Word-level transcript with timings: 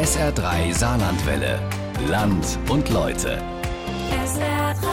SR3 0.00 0.72
Saarlandwelle. 0.72 1.60
Land 2.08 2.58
und 2.70 2.88
Leute. 2.88 3.36
SR3. 4.10 4.86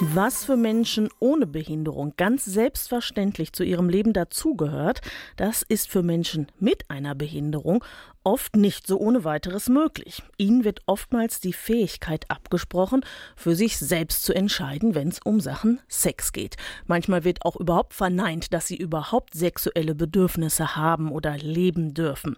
Was 0.00 0.46
für 0.46 0.56
Menschen 0.56 1.10
ohne 1.18 1.46
Behinderung 1.46 2.14
ganz 2.16 2.46
selbstverständlich 2.46 3.52
zu 3.52 3.64
ihrem 3.64 3.90
Leben 3.90 4.14
dazugehört, 4.14 5.02
das 5.36 5.60
ist 5.60 5.90
für 5.90 6.02
Menschen 6.02 6.46
mit 6.58 6.88
einer 6.88 7.14
Behinderung 7.14 7.84
oft 8.24 8.56
nicht 8.56 8.86
so 8.86 8.98
ohne 8.98 9.24
weiteres 9.24 9.68
möglich. 9.68 10.22
Ihnen 10.38 10.64
wird 10.64 10.80
oftmals 10.86 11.38
die 11.38 11.52
Fähigkeit 11.52 12.24
abgesprochen, 12.30 13.04
für 13.36 13.54
sich 13.54 13.76
selbst 13.76 14.24
zu 14.24 14.32
entscheiden, 14.32 14.94
wenn 14.94 15.08
es 15.08 15.20
um 15.22 15.40
Sachen 15.40 15.80
Sex 15.86 16.32
geht. 16.32 16.56
Manchmal 16.86 17.24
wird 17.24 17.44
auch 17.44 17.56
überhaupt 17.56 17.92
verneint, 17.92 18.54
dass 18.54 18.68
sie 18.68 18.78
überhaupt 18.78 19.34
sexuelle 19.34 19.94
Bedürfnisse 19.94 20.76
haben 20.76 21.12
oder 21.12 21.36
leben 21.36 21.92
dürfen. 21.92 22.34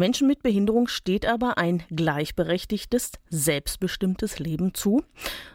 Menschen 0.00 0.26
mit 0.26 0.42
Behinderung 0.42 0.88
steht 0.88 1.26
aber 1.26 1.58
ein 1.58 1.82
gleichberechtigtes, 1.94 3.12
selbstbestimmtes 3.28 4.38
Leben 4.38 4.72
zu. 4.72 5.04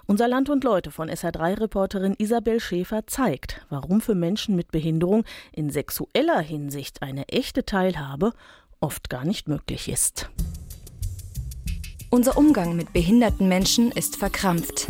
Unser 0.05 0.27
Land 0.27 0.51
und 0.51 0.63
Leute 0.63 0.91
von 0.91 1.09
SH3-Reporterin 1.09 2.13
Isabel 2.19 2.59
Schäfer 2.59 3.07
zeigt, 3.07 3.65
warum 3.69 4.01
für 4.01 4.13
Menschen 4.13 4.55
mit 4.55 4.71
Behinderung 4.71 5.25
in 5.51 5.71
sexueller 5.71 6.41
Hinsicht 6.41 7.01
eine 7.01 7.27
echte 7.27 7.65
Teilhabe 7.65 8.33
oft 8.81 9.09
gar 9.09 9.25
nicht 9.25 9.47
möglich 9.47 9.89
ist. 9.89 10.29
Unser 12.11 12.37
Umgang 12.37 12.75
mit 12.75 12.93
behinderten 12.93 13.49
Menschen 13.49 13.89
ist 13.91 14.15
verkrampft. 14.15 14.89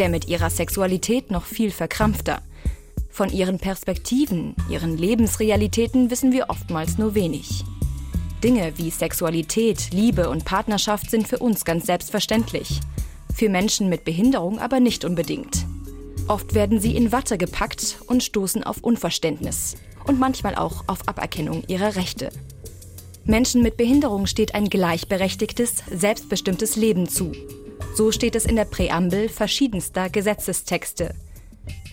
Der 0.00 0.08
mit 0.08 0.26
ihrer 0.26 0.50
Sexualität 0.50 1.30
noch 1.30 1.44
viel 1.44 1.70
verkrampfter. 1.70 2.42
Von 3.10 3.30
ihren 3.30 3.60
Perspektiven, 3.60 4.56
ihren 4.68 4.98
Lebensrealitäten 4.98 6.10
wissen 6.10 6.32
wir 6.32 6.50
oftmals 6.50 6.98
nur 6.98 7.14
wenig. 7.14 7.64
Dinge 8.42 8.72
wie 8.76 8.90
Sexualität, 8.90 9.90
Liebe 9.90 10.30
und 10.30 10.44
Partnerschaft 10.44 11.10
sind 11.10 11.26
für 11.26 11.38
uns 11.38 11.64
ganz 11.64 11.86
selbstverständlich. 11.86 12.80
Für 13.34 13.48
Menschen 13.48 13.88
mit 13.88 14.04
Behinderung 14.04 14.58
aber 14.60 14.78
nicht 14.78 15.04
unbedingt. 15.04 15.66
Oft 16.28 16.54
werden 16.54 16.78
sie 16.78 16.96
in 16.96 17.10
Watte 17.10 17.38
gepackt 17.38 17.98
und 18.06 18.22
stoßen 18.22 18.62
auf 18.62 18.78
Unverständnis 18.82 19.76
und 20.06 20.20
manchmal 20.20 20.54
auch 20.54 20.84
auf 20.86 21.08
Aberkennung 21.08 21.64
ihrer 21.66 21.96
Rechte. 21.96 22.30
Menschen 23.24 23.62
mit 23.62 23.76
Behinderung 23.76 24.26
steht 24.26 24.54
ein 24.54 24.70
gleichberechtigtes, 24.70 25.82
selbstbestimmtes 25.90 26.76
Leben 26.76 27.08
zu. 27.08 27.32
So 27.94 28.12
steht 28.12 28.36
es 28.36 28.46
in 28.46 28.56
der 28.56 28.64
Präambel 28.64 29.28
verschiedenster 29.28 30.10
Gesetzestexte. 30.10 31.14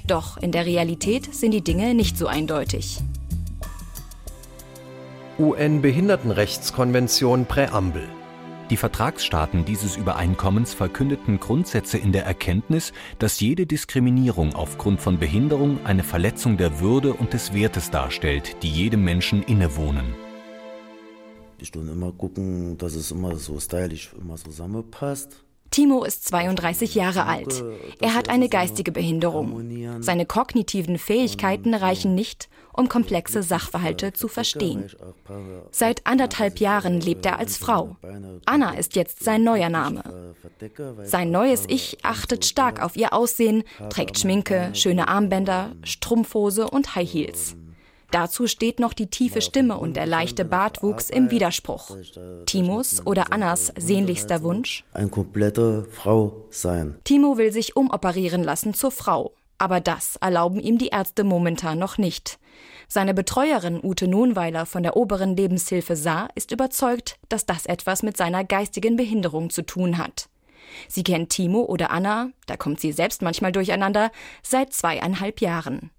Doch 0.06 0.38
in 0.38 0.52
der 0.52 0.66
Realität 0.66 1.34
sind 1.34 1.52
die 1.52 1.64
Dinge 1.64 1.96
nicht 1.96 2.18
so 2.18 2.28
eindeutig. 2.28 3.00
UN-Behindertenrechtskonvention 5.38 7.46
Präambel. 7.46 8.08
Die 8.70 8.78
Vertragsstaaten 8.78 9.66
dieses 9.66 9.98
Übereinkommens 9.98 10.74
verkündeten 10.74 11.42
Grundsätze 11.42 11.98
in 11.98 12.14
der 12.14 12.26
Erkenntnis, 12.26 12.94
dass 13.20 13.42
jede 13.42 13.66
Diskriminierung 13.66 14.56
aufgrund 14.56 15.02
von 15.02 15.20
Behinderung 15.20 15.80
eine 15.84 16.04
Verletzung 16.04 16.56
der 16.56 16.80
Würde 16.80 17.14
und 17.14 17.34
des 17.34 17.54
Wertes 17.54 17.92
darstellt, 17.92 18.64
die 18.64 18.70
jedem 18.70 19.04
Menschen 19.04 19.44
innewohnen. 19.44 20.16
Ich 21.60 21.72
tue 21.72 21.84
immer 21.84 22.14
gucken, 22.14 22.78
dass 22.78 22.96
es 22.96 23.12
immer 23.12 23.36
so 23.36 23.60
stylisch 23.60 24.14
immer 24.18 24.38
zusammenpasst. 24.38 25.45
Timo 25.76 26.06
ist 26.06 26.26
32 26.30 26.96
Jahre 26.96 27.26
alt. 27.26 27.62
Er 28.00 28.14
hat 28.14 28.30
eine 28.30 28.48
geistige 28.48 28.94
Behinderung. 28.94 30.02
Seine 30.02 30.26
kognitiven 30.26 30.98
Fähigkeiten 30.98 31.74
reichen 31.74 32.16
nicht, 32.16 32.48
um 32.72 32.88
komplexe 32.88 33.44
Sachverhalte 33.44 34.14
zu 34.14 34.30
verstehen. 34.30 34.90
Seit 35.72 36.08
anderthalb 36.08 36.62
Jahren 36.62 37.02
lebt 37.02 37.26
er 37.26 37.40
als 37.40 37.58
Frau. 37.58 37.98
Anna 38.46 38.76
ist 38.76 38.96
jetzt 38.96 39.26
sein 39.26 39.44
neuer 39.44 39.68
Name. 39.68 40.34
Sein 41.04 41.32
neues 41.32 41.66
Ich 41.68 41.98
achtet 42.06 42.46
stark 42.46 42.82
auf 42.82 42.96
ihr 42.96 43.12
Aussehen, 43.12 43.64
trägt 43.90 44.18
Schminke, 44.18 44.70
schöne 44.72 45.10
Armbänder, 45.10 45.74
Strumpfhose 45.84 46.70
und 46.70 46.96
High 46.96 47.12
Heels. 47.12 47.58
Dazu 48.16 48.48
steht 48.48 48.80
noch 48.80 48.94
die 48.94 49.08
tiefe 49.08 49.42
Stimme 49.42 49.78
und 49.78 49.98
der 49.98 50.06
leichte 50.06 50.46
Bartwuchs 50.46 51.10
im 51.10 51.32
Widerspruch. 51.32 51.98
Timos 52.46 53.06
oder 53.06 53.34
Annas 53.34 53.74
sehnlichster 53.78 54.42
Wunsch? 54.42 54.86
Ein 54.94 55.12
komplette 55.12 55.84
Frau 55.92 56.46
sein. 56.50 56.96
Timo 57.04 57.38
will 57.38 57.52
sich 57.52 57.76
umoperieren 57.76 58.42
lassen 58.42 58.74
zur 58.74 58.92
Frau. 58.92 59.34
Aber 59.58 59.82
das 59.82 60.16
erlauben 60.16 60.62
ihm 60.62 60.78
die 60.78 60.88
Ärzte 60.88 61.26
momentan 61.26 61.78
noch 61.78 61.98
nicht. 61.98 62.40
Seine 62.88 63.14
Betreuerin 63.14 63.82
Ute 63.84 64.08
Nohnweiler 64.08 64.66
von 64.66 64.84
der 64.84 64.96
oberen 64.96 65.36
Lebenshilfe 65.36 65.98
Saar 65.98 66.30
ist 66.36 66.54
überzeugt, 66.54 67.18
dass 67.28 67.46
das 67.46 67.66
etwas 67.66 68.02
mit 68.02 68.16
seiner 68.16 68.46
geistigen 68.46 68.96
Behinderung 68.96 69.50
zu 69.50 69.62
tun 69.62 69.98
hat. 69.98 70.30
Sie 70.88 71.04
kennt 71.04 71.32
Timo 71.32 71.64
oder 71.64 71.92
Anna, 71.92 72.30
da 72.48 72.56
kommt 72.56 72.80
sie 72.80 72.94
selbst 72.94 73.22
manchmal 73.22 73.52
durcheinander, 73.52 74.10
seit 74.42 74.72
zweieinhalb 74.72 75.42
Jahren. 75.42 75.92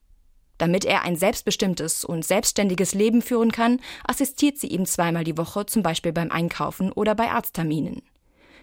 Damit 0.58 0.84
er 0.84 1.02
ein 1.02 1.16
selbstbestimmtes 1.16 2.04
und 2.04 2.24
selbstständiges 2.24 2.94
Leben 2.94 3.22
führen 3.22 3.52
kann, 3.52 3.80
assistiert 4.06 4.58
sie 4.58 4.68
ihm 4.68 4.86
zweimal 4.86 5.24
die 5.24 5.36
Woche, 5.36 5.66
zum 5.66 5.82
Beispiel 5.82 6.12
beim 6.12 6.30
Einkaufen 6.30 6.92
oder 6.92 7.14
bei 7.14 7.30
Arztterminen. 7.30 8.02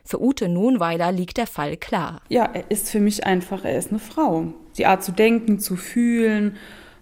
Für 0.05 0.21
Ute 0.21 0.49
Nohnweiler 0.49 1.11
liegt 1.11 1.37
der 1.37 1.47
Fall 1.47 1.77
klar. 1.77 2.21
Ja, 2.27 2.45
er 2.45 2.69
ist 2.69 2.89
für 2.89 2.99
mich 2.99 3.25
einfach, 3.25 3.63
er 3.63 3.77
ist 3.77 3.89
eine 3.89 3.99
Frau. 3.99 4.53
Die 4.77 4.85
Art 4.85 5.03
zu 5.03 5.13
denken, 5.13 5.59
zu 5.59 5.77
fühlen, 5.77 6.57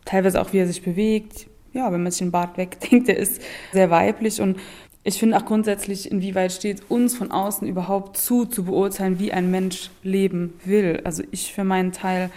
teilweise 0.06 0.40
auch 0.40 0.54
wie 0.54 0.60
er 0.60 0.68
sich 0.68 0.84
bewegt. 0.84 1.48
Ja, 1.74 1.92
wenn 1.92 2.04
man 2.04 2.12
sich 2.12 2.20
den 2.20 2.32
Bart 2.32 2.58
wegdenkt, 2.58 3.10
er 3.10 3.18
ist 3.18 3.42
sehr 3.72 3.90
weiblich 3.90 4.42
und 4.42 4.60
ich 5.04 5.18
finde 5.18 5.38
auch 5.38 5.46
grundsätzlich, 5.46 6.12
inwieweit 6.12 6.52
steht 6.52 6.84
uns 6.90 7.16
von 7.16 7.32
außen 7.32 7.68
überhaupt 7.68 8.18
zu, 8.18 8.46
zu 8.46 8.66
beurteilen, 8.66 9.18
wie 9.18 9.34
ein 9.34 9.50
Mensch 9.50 9.90
leben 10.04 10.54
will. 10.64 11.02
Also 11.04 11.24
ich 11.32 11.54
für 11.54 11.64
meinen 11.64 11.92
Teil 11.92 12.30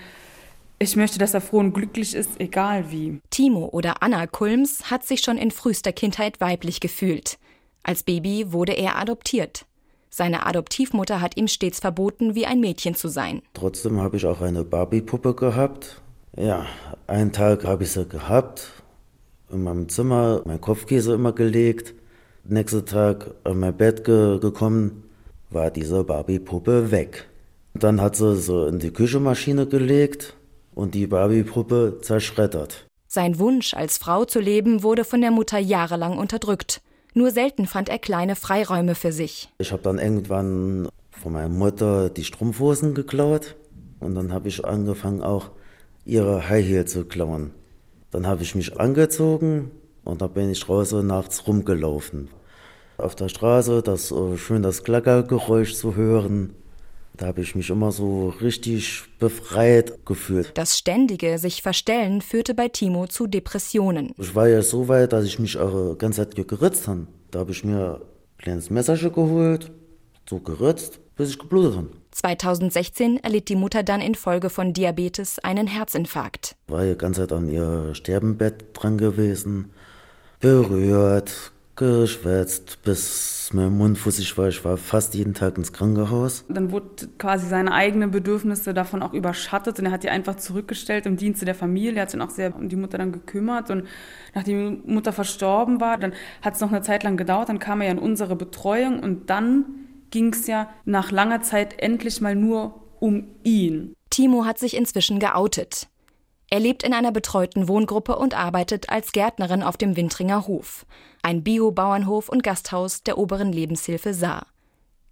ich 0.78 0.96
möchte, 0.96 1.18
dass 1.18 1.34
er 1.34 1.40
froh 1.40 1.58
und 1.58 1.72
glücklich 1.72 2.14
ist, 2.14 2.40
egal 2.40 2.90
wie. 2.90 3.20
Timo 3.30 3.68
oder 3.72 4.02
Anna 4.02 4.26
Kulms 4.26 4.90
hat 4.90 5.04
sich 5.04 5.20
schon 5.20 5.38
in 5.38 5.50
frühester 5.50 5.92
Kindheit 5.92 6.40
weiblich 6.40 6.80
gefühlt. 6.80 7.38
Als 7.82 8.02
Baby 8.02 8.52
wurde 8.52 8.72
er 8.72 8.98
adoptiert. 8.98 9.66
Seine 10.10 10.46
Adoptivmutter 10.46 11.20
hat 11.20 11.36
ihm 11.36 11.48
stets 11.48 11.80
verboten, 11.80 12.34
wie 12.34 12.46
ein 12.46 12.60
Mädchen 12.60 12.94
zu 12.94 13.08
sein. 13.08 13.42
Trotzdem 13.52 14.00
habe 14.00 14.16
ich 14.16 14.26
auch 14.26 14.40
eine 14.40 14.64
Barbie-Puppe 14.64 15.34
gehabt. 15.34 16.00
Ja, 16.36 16.66
einen 17.06 17.32
Tag 17.32 17.64
habe 17.64 17.84
ich 17.84 17.92
sie 17.92 18.06
gehabt, 18.06 18.70
in 19.50 19.62
meinem 19.62 19.88
Zimmer, 19.88 20.42
mein 20.44 20.60
Kopfkäse 20.60 21.14
immer 21.14 21.32
gelegt. 21.32 21.94
Nächsten 22.44 22.86
Tag 22.86 23.34
an 23.44 23.60
mein 23.60 23.76
Bett 23.76 24.04
ge 24.04 24.38
gekommen, 24.38 25.04
war 25.50 25.70
diese 25.70 26.04
Barbie-Puppe 26.04 26.90
weg. 26.90 27.28
Dann 27.74 28.00
hat 28.00 28.16
sie 28.16 28.36
so 28.36 28.66
in 28.66 28.78
die 28.78 28.92
Küchenmaschine 28.92 29.66
gelegt 29.66 30.36
und 30.74 30.94
die 30.94 31.06
Barbie-Puppe 31.06 31.98
zerschreddert. 32.02 32.86
Sein 33.06 33.38
Wunsch, 33.38 33.74
als 33.74 33.98
Frau 33.98 34.24
zu 34.24 34.40
leben, 34.40 34.82
wurde 34.82 35.04
von 35.04 35.20
der 35.20 35.30
Mutter 35.30 35.58
jahrelang 35.58 36.18
unterdrückt. 36.18 36.80
Nur 37.14 37.30
selten 37.30 37.66
fand 37.66 37.88
er 37.88 37.98
kleine 37.98 38.34
Freiräume 38.34 38.96
für 38.96 39.12
sich. 39.12 39.48
Ich 39.58 39.70
habe 39.70 39.82
dann 39.82 39.98
irgendwann 39.98 40.88
von 41.12 41.32
meiner 41.32 41.48
Mutter 41.48 42.10
die 42.10 42.24
Strumpfhosen 42.24 42.94
geklaut 42.94 43.54
und 44.00 44.16
dann 44.16 44.32
habe 44.32 44.48
ich 44.48 44.64
angefangen 44.64 45.22
auch 45.22 45.50
ihre 46.04 46.48
High 46.48 46.66
Heel 46.66 46.84
zu 46.86 47.04
klauen. 47.04 47.52
Dann 48.10 48.26
habe 48.26 48.42
ich 48.42 48.54
mich 48.54 48.80
angezogen 48.80 49.70
und 50.02 50.22
dann 50.22 50.32
bin 50.32 50.50
ich 50.50 50.60
draußen 50.60 51.06
nachts 51.06 51.46
rumgelaufen. 51.46 52.28
Auf 52.98 53.14
der 53.14 53.28
Straße, 53.28 53.82
das 53.82 54.10
äh, 54.10 54.36
schön 54.36 54.62
das 54.62 54.84
Klackergeräusch 54.84 55.74
zu 55.74 55.96
hören. 55.96 56.54
Da 57.16 57.26
habe 57.26 57.42
ich 57.42 57.54
mich 57.54 57.70
immer 57.70 57.92
so 57.92 58.30
richtig 58.40 59.04
befreit 59.20 60.04
gefühlt. 60.04 60.50
Das 60.54 60.76
ständige 60.76 61.38
sich 61.38 61.62
verstellen 61.62 62.20
führte 62.20 62.54
bei 62.54 62.68
Timo 62.68 63.06
zu 63.06 63.28
Depressionen. 63.28 64.12
Ich 64.18 64.34
war 64.34 64.48
ja 64.48 64.62
so 64.62 64.88
weit, 64.88 65.12
dass 65.12 65.24
ich 65.24 65.38
mich 65.38 65.56
auch 65.56 65.92
die 65.92 65.98
ganze 65.98 66.28
Zeit 66.28 66.48
geritzt 66.48 66.88
habe. 66.88 67.06
Da 67.30 67.40
habe 67.40 67.52
ich 67.52 67.62
mir 67.62 68.00
ein 68.00 68.38
kleines 68.38 68.68
Messerchen 68.68 69.12
geholt, 69.12 69.70
so 70.28 70.40
geritzt, 70.40 70.98
bis 71.14 71.30
ich 71.30 71.38
geblutet 71.38 71.76
habe. 71.76 71.88
2016 72.10 73.18
erlitt 73.18 73.48
die 73.48 73.56
Mutter 73.56 73.84
dann 73.84 74.00
infolge 74.00 74.50
von 74.50 74.72
Diabetes 74.72 75.38
einen 75.38 75.68
Herzinfarkt. 75.68 76.56
War 76.66 76.84
ja 76.84 76.92
die 76.92 76.98
ganze 76.98 77.22
Zeit 77.22 77.32
an 77.32 77.48
ihr 77.48 77.94
Sterbenbett 77.94 78.66
dran 78.72 78.98
gewesen, 78.98 79.70
berührt, 80.40 81.52
geschwätzt, 81.76 82.82
bis 82.82 83.50
mein 83.52 83.76
Mund 83.76 83.98
fussig 83.98 84.36
war. 84.38 84.48
Ich 84.48 84.64
war 84.64 84.76
fast 84.76 85.14
jeden 85.14 85.34
Tag 85.34 85.58
ins 85.58 85.72
Krankenhaus. 85.72 86.44
Dann 86.48 86.70
wurde 86.70 87.08
quasi 87.18 87.46
seine 87.46 87.72
eigenen 87.72 88.10
Bedürfnisse 88.10 88.74
davon 88.74 89.02
auch 89.02 89.12
überschattet 89.12 89.78
und 89.78 89.86
er 89.86 89.92
hat 89.92 90.02
die 90.02 90.10
einfach 90.10 90.36
zurückgestellt 90.36 91.06
im 91.06 91.16
Dienste 91.16 91.44
der 91.44 91.54
Familie. 91.54 91.96
Er 91.96 92.02
hat 92.02 92.10
sich 92.10 92.20
auch 92.20 92.30
sehr 92.30 92.54
um 92.54 92.68
die 92.68 92.76
Mutter 92.76 92.98
dann 92.98 93.12
gekümmert 93.12 93.70
und 93.70 93.86
nachdem 94.34 94.82
die 94.84 94.92
Mutter 94.92 95.12
verstorben 95.12 95.80
war, 95.80 95.98
dann 95.98 96.12
hat 96.42 96.54
es 96.54 96.60
noch 96.60 96.70
eine 96.70 96.82
Zeit 96.82 97.02
lang 97.02 97.16
gedauert, 97.16 97.48
dann 97.48 97.58
kam 97.58 97.80
er 97.80 97.88
ja 97.88 97.92
in 97.92 97.98
unsere 97.98 98.36
Betreuung 98.36 99.00
und 99.00 99.30
dann 99.30 99.64
ging 100.10 100.32
es 100.32 100.46
ja 100.46 100.68
nach 100.84 101.10
langer 101.10 101.42
Zeit 101.42 101.80
endlich 101.80 102.20
mal 102.20 102.36
nur 102.36 102.82
um 103.00 103.26
ihn. 103.42 103.94
Timo 104.10 104.44
hat 104.44 104.58
sich 104.58 104.76
inzwischen 104.76 105.18
geoutet. 105.18 105.88
Er 106.50 106.60
lebt 106.60 106.84
in 106.84 106.92
einer 106.92 107.10
betreuten 107.10 107.66
Wohngruppe 107.68 108.16
und 108.16 108.38
arbeitet 108.38 108.90
als 108.90 109.10
Gärtnerin 109.12 109.62
auf 109.62 109.76
dem 109.76 109.96
Wintringer 109.96 110.46
Hof. 110.46 110.86
Ein 111.24 111.42
Bio-Bauernhof 111.42 112.28
und 112.28 112.42
Gasthaus 112.42 113.02
der 113.02 113.18
oberen 113.18 113.52
Lebenshilfe 113.52 114.14
Saar. 114.14 114.46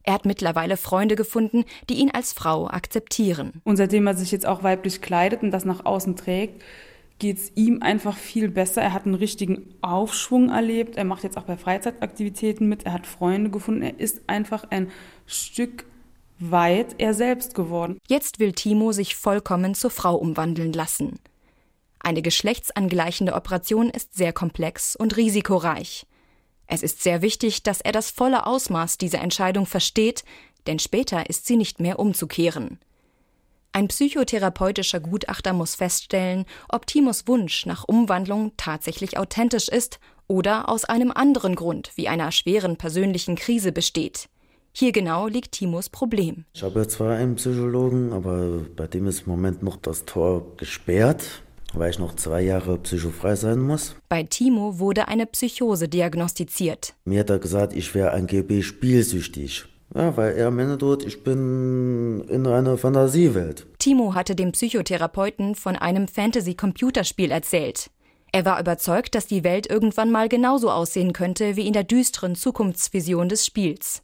Er 0.05 0.14
hat 0.14 0.26
mittlerweile 0.26 0.76
Freunde 0.76 1.17
gefunden, 1.17 1.64
die 1.88 1.94
ihn 1.94 2.11
als 2.11 2.32
Frau 2.32 2.69
akzeptieren. 2.69 3.62
Und 3.64 3.76
seitdem 3.76 4.06
er 4.06 4.14
sich 4.14 4.32
jetzt 4.32 4.47
auch 4.47 4.62
weiblich 4.62 5.00
kleidet 5.00 5.43
und 5.43 5.53
das 5.53 5.64
nach 5.64 5.85
außen 5.85 6.17
trägt, 6.17 6.62
geht 7.19 7.38
es 7.38 7.53
ihm 7.55 7.82
einfach 7.82 8.17
viel 8.17 8.49
besser. 8.49 8.82
Er 8.82 8.93
hat 8.93 9.06
einen 9.06 9.14
richtigen 9.14 9.75
Aufschwung 9.81 10.50
erlebt. 10.50 10.97
Er 10.97 11.05
macht 11.05 11.23
jetzt 11.23 11.38
auch 11.38 11.44
bei 11.44 11.56
Freizeitaktivitäten 11.56 12.69
mit. 12.69 12.85
Er 12.85 12.94
hat 12.94 13.06
Freunde 13.06 13.50
gefunden. 13.50 13.82
Er 13.82 14.00
ist 14.00 14.23
einfach 14.26 14.65
ein 14.70 14.91
Stück 15.26 15.85
weit 16.41 16.97
er 16.99 17.15
selbst 17.15 17.55
geworden. 17.55 17.99
Jetzt 18.08 18.41
will 18.41 18.53
Timo 18.53 18.91
sich 18.91 19.15
vollkommen 19.15 19.75
zur 19.75 19.91
Frau 19.91 20.17
umwandeln 20.17 20.73
lassen. 20.73 21.20
Eine 22.04 22.20
geschlechtsangleichende 22.20 23.32
Operation 23.32 23.88
ist 23.88 24.14
sehr 24.14 24.32
komplex 24.32 24.96
und 24.96 25.16
risikoreich. 25.16 26.04
Es 26.66 26.82
ist 26.82 27.02
sehr 27.02 27.22
wichtig, 27.22 27.62
dass 27.62 27.81
er 27.81 27.93
das 27.93 28.10
volle 28.10 28.44
Ausmaß 28.44 28.99
dieser 28.99 29.20
Entscheidung 29.20 29.66
versteht, 29.66 30.25
denn 30.66 30.81
später 30.81 31.31
ist 31.31 31.46
sie 31.46 31.56
nicht 31.56 31.78
mehr 31.81 32.00
umzukehren. 32.00 32.81
Ein 33.70 33.88
psychotherapeutischer 33.88 35.00
Gutachter 35.00 35.52
muss 35.52 35.76
feststellen, 35.76 36.44
ob 36.69 36.87
Timos 36.87 37.26
Wunsch 37.28 37.66
nach 37.66 37.84
Umwandlung 37.84 38.52
tatsächlich 38.56 39.16
authentisch 39.16 39.69
ist 39.69 40.00
oder 40.26 40.69
aus 40.69 40.84
einem 40.84 41.12
anderen 41.12 41.55
Grund 41.55 41.93
wie 41.94 42.08
einer 42.08 42.32
schweren 42.32 42.76
persönlichen 42.76 43.37
Krise 43.37 43.70
besteht. 43.70 44.28
Hier 44.72 44.93
genau 44.93 45.26
liegt 45.28 45.52
Timos 45.52 45.88
Problem. 45.88 46.46
Ich 46.55 46.62
habe 46.62 46.87
zwar 46.88 47.16
einen 47.16 47.37
Psychologen, 47.37 48.12
aber 48.12 48.60
bei 48.75 48.87
dem 48.87 49.06
ist 49.06 49.26
im 49.26 49.32
Moment 49.32 49.62
noch 49.62 49.76
das 49.76 50.05
Tor 50.05 50.56
gesperrt, 50.56 51.43
weil 51.74 51.90
ich 51.90 51.98
noch 51.98 52.14
zwei 52.16 52.42
Jahre 52.42 52.78
psychofrei 52.78 53.36
sein 53.36 53.60
muss. 53.60 53.96
Bei 54.08 54.22
Timo 54.22 54.78
wurde 54.78 55.08
eine 55.08 55.26
Psychose 55.26 55.88
diagnostiziert. 55.88 56.94
Mir 57.04 57.20
hat 57.20 57.30
er 57.30 57.38
gesagt, 57.38 57.74
ich 57.74 57.94
wäre 57.94 58.12
angeblich 58.12 58.66
spielsüchtig. 58.66 59.66
Ja, 59.94 60.16
weil 60.16 60.34
er 60.36 60.50
meinte 60.50 60.78
dort, 60.78 61.04
ich 61.04 61.22
bin 61.22 62.24
in 62.28 62.46
einer 62.46 62.78
Fantasiewelt. 62.78 63.66
Timo 63.78 64.14
hatte 64.14 64.34
dem 64.34 64.52
Psychotherapeuten 64.52 65.54
von 65.54 65.76
einem 65.76 66.08
Fantasy-Computerspiel 66.08 67.30
erzählt. 67.30 67.90
Er 68.32 68.46
war 68.46 68.58
überzeugt, 68.58 69.14
dass 69.14 69.26
die 69.26 69.44
Welt 69.44 69.69
irgendwann 69.69 70.10
mal 70.10 70.30
genauso 70.30 70.70
aussehen 70.70 71.12
könnte 71.12 71.56
wie 71.56 71.66
in 71.66 71.74
der 71.74 71.84
düsteren 71.84 72.34
Zukunftsvision 72.34 73.28
des 73.28 73.44
Spiels. 73.44 74.02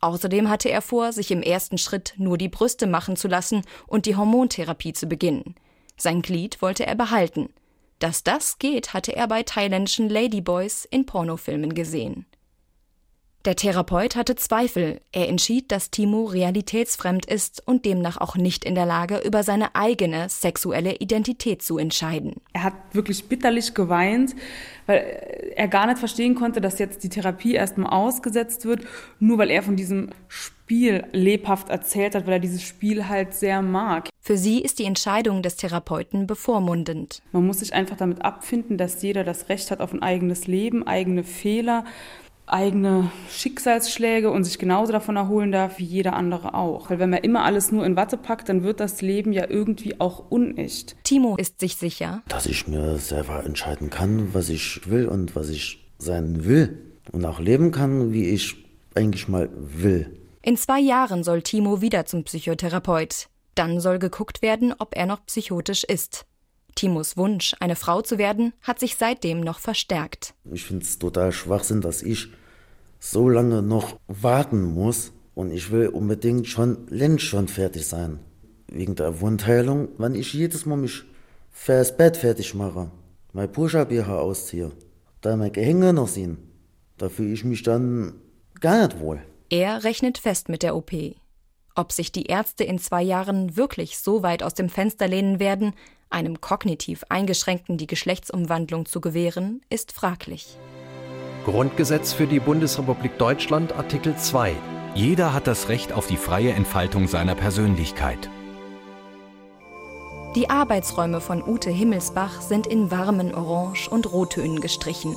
Außerdem 0.00 0.48
hatte 0.48 0.70
er 0.70 0.80
vor, 0.80 1.12
sich 1.12 1.30
im 1.30 1.42
ersten 1.42 1.76
Schritt 1.76 2.14
nur 2.16 2.38
die 2.38 2.48
Brüste 2.48 2.86
machen 2.86 3.16
zu 3.16 3.28
lassen 3.28 3.60
und 3.86 4.06
die 4.06 4.16
Hormontherapie 4.16 4.94
zu 4.94 5.06
beginnen. 5.06 5.54
Sein 6.00 6.22
Glied 6.22 6.62
wollte 6.62 6.86
er 6.86 6.94
behalten. 6.94 7.50
Dass 7.98 8.24
das 8.24 8.58
geht, 8.58 8.94
hatte 8.94 9.14
er 9.14 9.28
bei 9.28 9.42
thailändischen 9.42 10.08
Ladyboys 10.08 10.86
in 10.86 11.04
Pornofilmen 11.04 11.74
gesehen. 11.74 12.24
Der 13.44 13.56
Therapeut 13.56 14.16
hatte 14.16 14.34
Zweifel. 14.34 15.02
Er 15.12 15.28
entschied, 15.28 15.70
dass 15.72 15.90
Timo 15.90 16.24
realitätsfremd 16.24 17.26
ist 17.26 17.62
und 17.66 17.84
demnach 17.84 18.18
auch 18.18 18.36
nicht 18.36 18.64
in 18.64 18.74
der 18.74 18.86
Lage, 18.86 19.18
über 19.18 19.42
seine 19.42 19.74
eigene 19.74 20.30
sexuelle 20.30 20.96
Identität 20.96 21.62
zu 21.62 21.76
entscheiden. 21.76 22.36
Er 22.54 22.64
hat 22.64 22.74
wirklich 22.92 23.28
bitterlich 23.28 23.74
geweint, 23.74 24.34
weil 24.86 25.52
er 25.56 25.68
gar 25.68 25.86
nicht 25.86 25.98
verstehen 25.98 26.34
konnte, 26.34 26.62
dass 26.62 26.78
jetzt 26.78 27.02
die 27.02 27.08
Therapie 27.10 27.54
erstmal 27.54 27.90
ausgesetzt 27.92 28.64
wird, 28.64 28.86
nur 29.18 29.36
weil 29.36 29.50
er 29.50 29.62
von 29.62 29.76
diesem 29.76 30.10
Spiel 30.70 31.02
lebhaft 31.10 31.68
erzählt 31.68 32.14
hat, 32.14 32.26
weil 32.26 32.34
er 32.34 32.38
dieses 32.38 32.62
Spiel 32.62 33.08
halt 33.08 33.34
sehr 33.34 33.60
mag. 33.60 34.08
Für 34.20 34.36
sie 34.36 34.60
ist 34.60 34.78
die 34.78 34.84
Entscheidung 34.84 35.42
des 35.42 35.56
Therapeuten 35.56 36.28
bevormundend. 36.28 37.22
Man 37.32 37.44
muss 37.44 37.58
sich 37.58 37.74
einfach 37.74 37.96
damit 37.96 38.24
abfinden, 38.24 38.78
dass 38.78 39.02
jeder 39.02 39.24
das 39.24 39.48
Recht 39.48 39.72
hat 39.72 39.80
auf 39.80 39.92
ein 39.92 40.00
eigenes 40.00 40.46
Leben, 40.46 40.86
eigene 40.86 41.24
Fehler 41.24 41.82
eigene 42.46 43.10
Schicksalsschläge 43.30 44.30
und 44.30 44.42
sich 44.42 44.58
genauso 44.58 44.92
davon 44.92 45.16
erholen 45.16 45.50
darf 45.50 45.78
wie 45.78 45.84
jeder 45.84 46.14
andere 46.14 46.54
auch. 46.54 46.90
Weil 46.90 47.00
wenn 47.00 47.10
man 47.10 47.20
immer 47.20 47.44
alles 47.44 47.70
nur 47.72 47.84
in 47.84 47.96
Watte 47.96 48.16
packt, 48.16 48.48
dann 48.48 48.62
wird 48.62 48.78
das 48.78 49.02
Leben 49.02 49.32
ja 49.32 49.48
irgendwie 49.48 50.00
auch 50.00 50.30
unecht. 50.30 50.96
Timo 51.04 51.36
ist 51.36 51.60
sich 51.60 51.76
sicher, 51.76 52.22
dass 52.28 52.46
ich 52.46 52.66
mir 52.66 52.96
selber 52.96 53.44
entscheiden 53.44 53.90
kann, 53.90 54.34
was 54.34 54.48
ich 54.48 54.88
will 54.88 55.06
und 55.06 55.36
was 55.36 55.48
ich 55.48 55.88
sein 55.98 56.44
will 56.44 56.78
und 57.10 57.24
auch 57.24 57.38
leben 57.38 57.70
kann, 57.70 58.12
wie 58.12 58.30
ich 58.30 58.56
eigentlich 58.96 59.28
mal 59.28 59.48
will. 59.52 60.19
In 60.42 60.56
zwei 60.56 60.80
Jahren 60.80 61.22
soll 61.22 61.42
Timo 61.42 61.82
wieder 61.82 62.06
zum 62.06 62.24
Psychotherapeut. 62.24 63.28
Dann 63.54 63.78
soll 63.78 63.98
geguckt 63.98 64.40
werden, 64.40 64.74
ob 64.78 64.96
er 64.96 65.04
noch 65.04 65.26
psychotisch 65.26 65.84
ist. 65.84 66.24
Timos 66.74 67.18
Wunsch, 67.18 67.54
eine 67.60 67.76
Frau 67.76 68.00
zu 68.00 68.16
werden, 68.16 68.54
hat 68.62 68.80
sich 68.80 68.96
seitdem 68.96 69.40
noch 69.40 69.58
verstärkt. 69.58 70.32
Ich 70.50 70.64
finde 70.64 70.84
es 70.84 70.98
total 70.98 71.32
Schwachsinn, 71.32 71.82
dass 71.82 72.00
ich 72.00 72.28
so 72.98 73.28
lange 73.28 73.60
noch 73.60 73.98
warten 74.06 74.62
muss 74.62 75.12
und 75.34 75.50
ich 75.52 75.70
will 75.72 75.88
unbedingt 75.88 76.46
schon 76.46 76.86
längst 76.88 77.24
schon 77.24 77.48
fertig 77.48 77.86
sein. 77.86 78.20
Wegen 78.68 78.94
der 78.94 79.20
Wundheilung, 79.20 79.88
wenn 79.98 80.14
ich 80.14 80.32
jedes 80.32 80.64
Mal 80.64 80.76
mich 80.76 81.02
fürs 81.50 81.94
Bett 81.98 82.16
fertig 82.16 82.54
mache, 82.54 82.90
mein 83.34 83.52
Push-Up-Haare 83.52 84.20
ausziehe, 84.20 84.72
da 85.20 85.36
mein 85.36 85.52
Gehänge 85.52 85.92
noch 85.92 86.08
sehen, 86.08 86.38
da 86.96 87.10
fühle 87.10 87.34
ich 87.34 87.44
mich 87.44 87.62
dann 87.62 88.14
gar 88.60 88.86
nicht 88.86 89.00
wohl. 89.00 89.20
Er 89.52 89.82
rechnet 89.82 90.16
fest 90.16 90.48
mit 90.48 90.62
der 90.62 90.76
OP. 90.76 90.92
Ob 91.74 91.90
sich 91.90 92.12
die 92.12 92.26
Ärzte 92.26 92.62
in 92.62 92.78
zwei 92.78 93.02
Jahren 93.02 93.56
wirklich 93.56 93.98
so 93.98 94.22
weit 94.22 94.44
aus 94.44 94.54
dem 94.54 94.68
Fenster 94.68 95.08
lehnen 95.08 95.40
werden, 95.40 95.74
einem 96.08 96.40
kognitiv 96.40 97.02
Eingeschränkten 97.08 97.76
die 97.76 97.88
Geschlechtsumwandlung 97.88 98.86
zu 98.86 99.00
gewähren, 99.00 99.60
ist 99.68 99.90
fraglich. 99.90 100.56
Grundgesetz 101.44 102.12
für 102.12 102.28
die 102.28 102.38
Bundesrepublik 102.38 103.18
Deutschland 103.18 103.72
Artikel 103.72 104.16
2. 104.16 104.54
Jeder 104.94 105.34
hat 105.34 105.48
das 105.48 105.68
Recht 105.68 105.92
auf 105.92 106.06
die 106.06 106.16
freie 106.16 106.52
Entfaltung 106.52 107.08
seiner 107.08 107.34
Persönlichkeit. 107.34 108.30
Die 110.36 110.48
Arbeitsräume 110.48 111.20
von 111.20 111.42
Ute 111.42 111.70
Himmelsbach 111.70 112.40
sind 112.40 112.68
in 112.68 112.92
warmen 112.92 113.34
Orange- 113.34 113.88
und 113.88 114.12
Rottönen 114.12 114.60
gestrichen. 114.60 115.16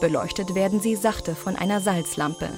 Beleuchtet 0.00 0.56
werden 0.56 0.80
sie 0.80 0.96
sachte 0.96 1.36
von 1.36 1.54
einer 1.54 1.80
Salzlampe. 1.80 2.48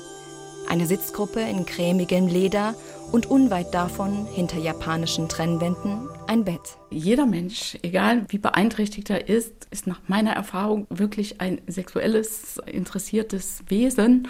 Eine 0.69 0.87
Sitzgruppe 0.87 1.41
in 1.41 1.65
cremigem 1.65 2.27
Leder 2.27 2.75
und 3.13 3.27
unweit 3.27 3.73
davon, 3.73 4.27
hinter 4.27 4.59
japanischen 4.59 5.29
Trennwänden, 5.29 6.09
ein 6.27 6.45
Bett. 6.45 6.77
Jeder 6.91 7.25
Mensch, 7.25 7.79
egal 7.83 8.25
wie 8.29 8.39
beeinträchtigt 8.39 9.11
er 9.11 9.29
ist, 9.29 9.69
ist 9.71 9.87
nach 9.87 10.01
meiner 10.09 10.33
Erfahrung 10.33 10.87
wirklich 10.91 11.41
ein 11.41 11.61
sexuelles, 11.69 12.59
interessiertes 12.67 13.63
Wesen. 13.69 14.29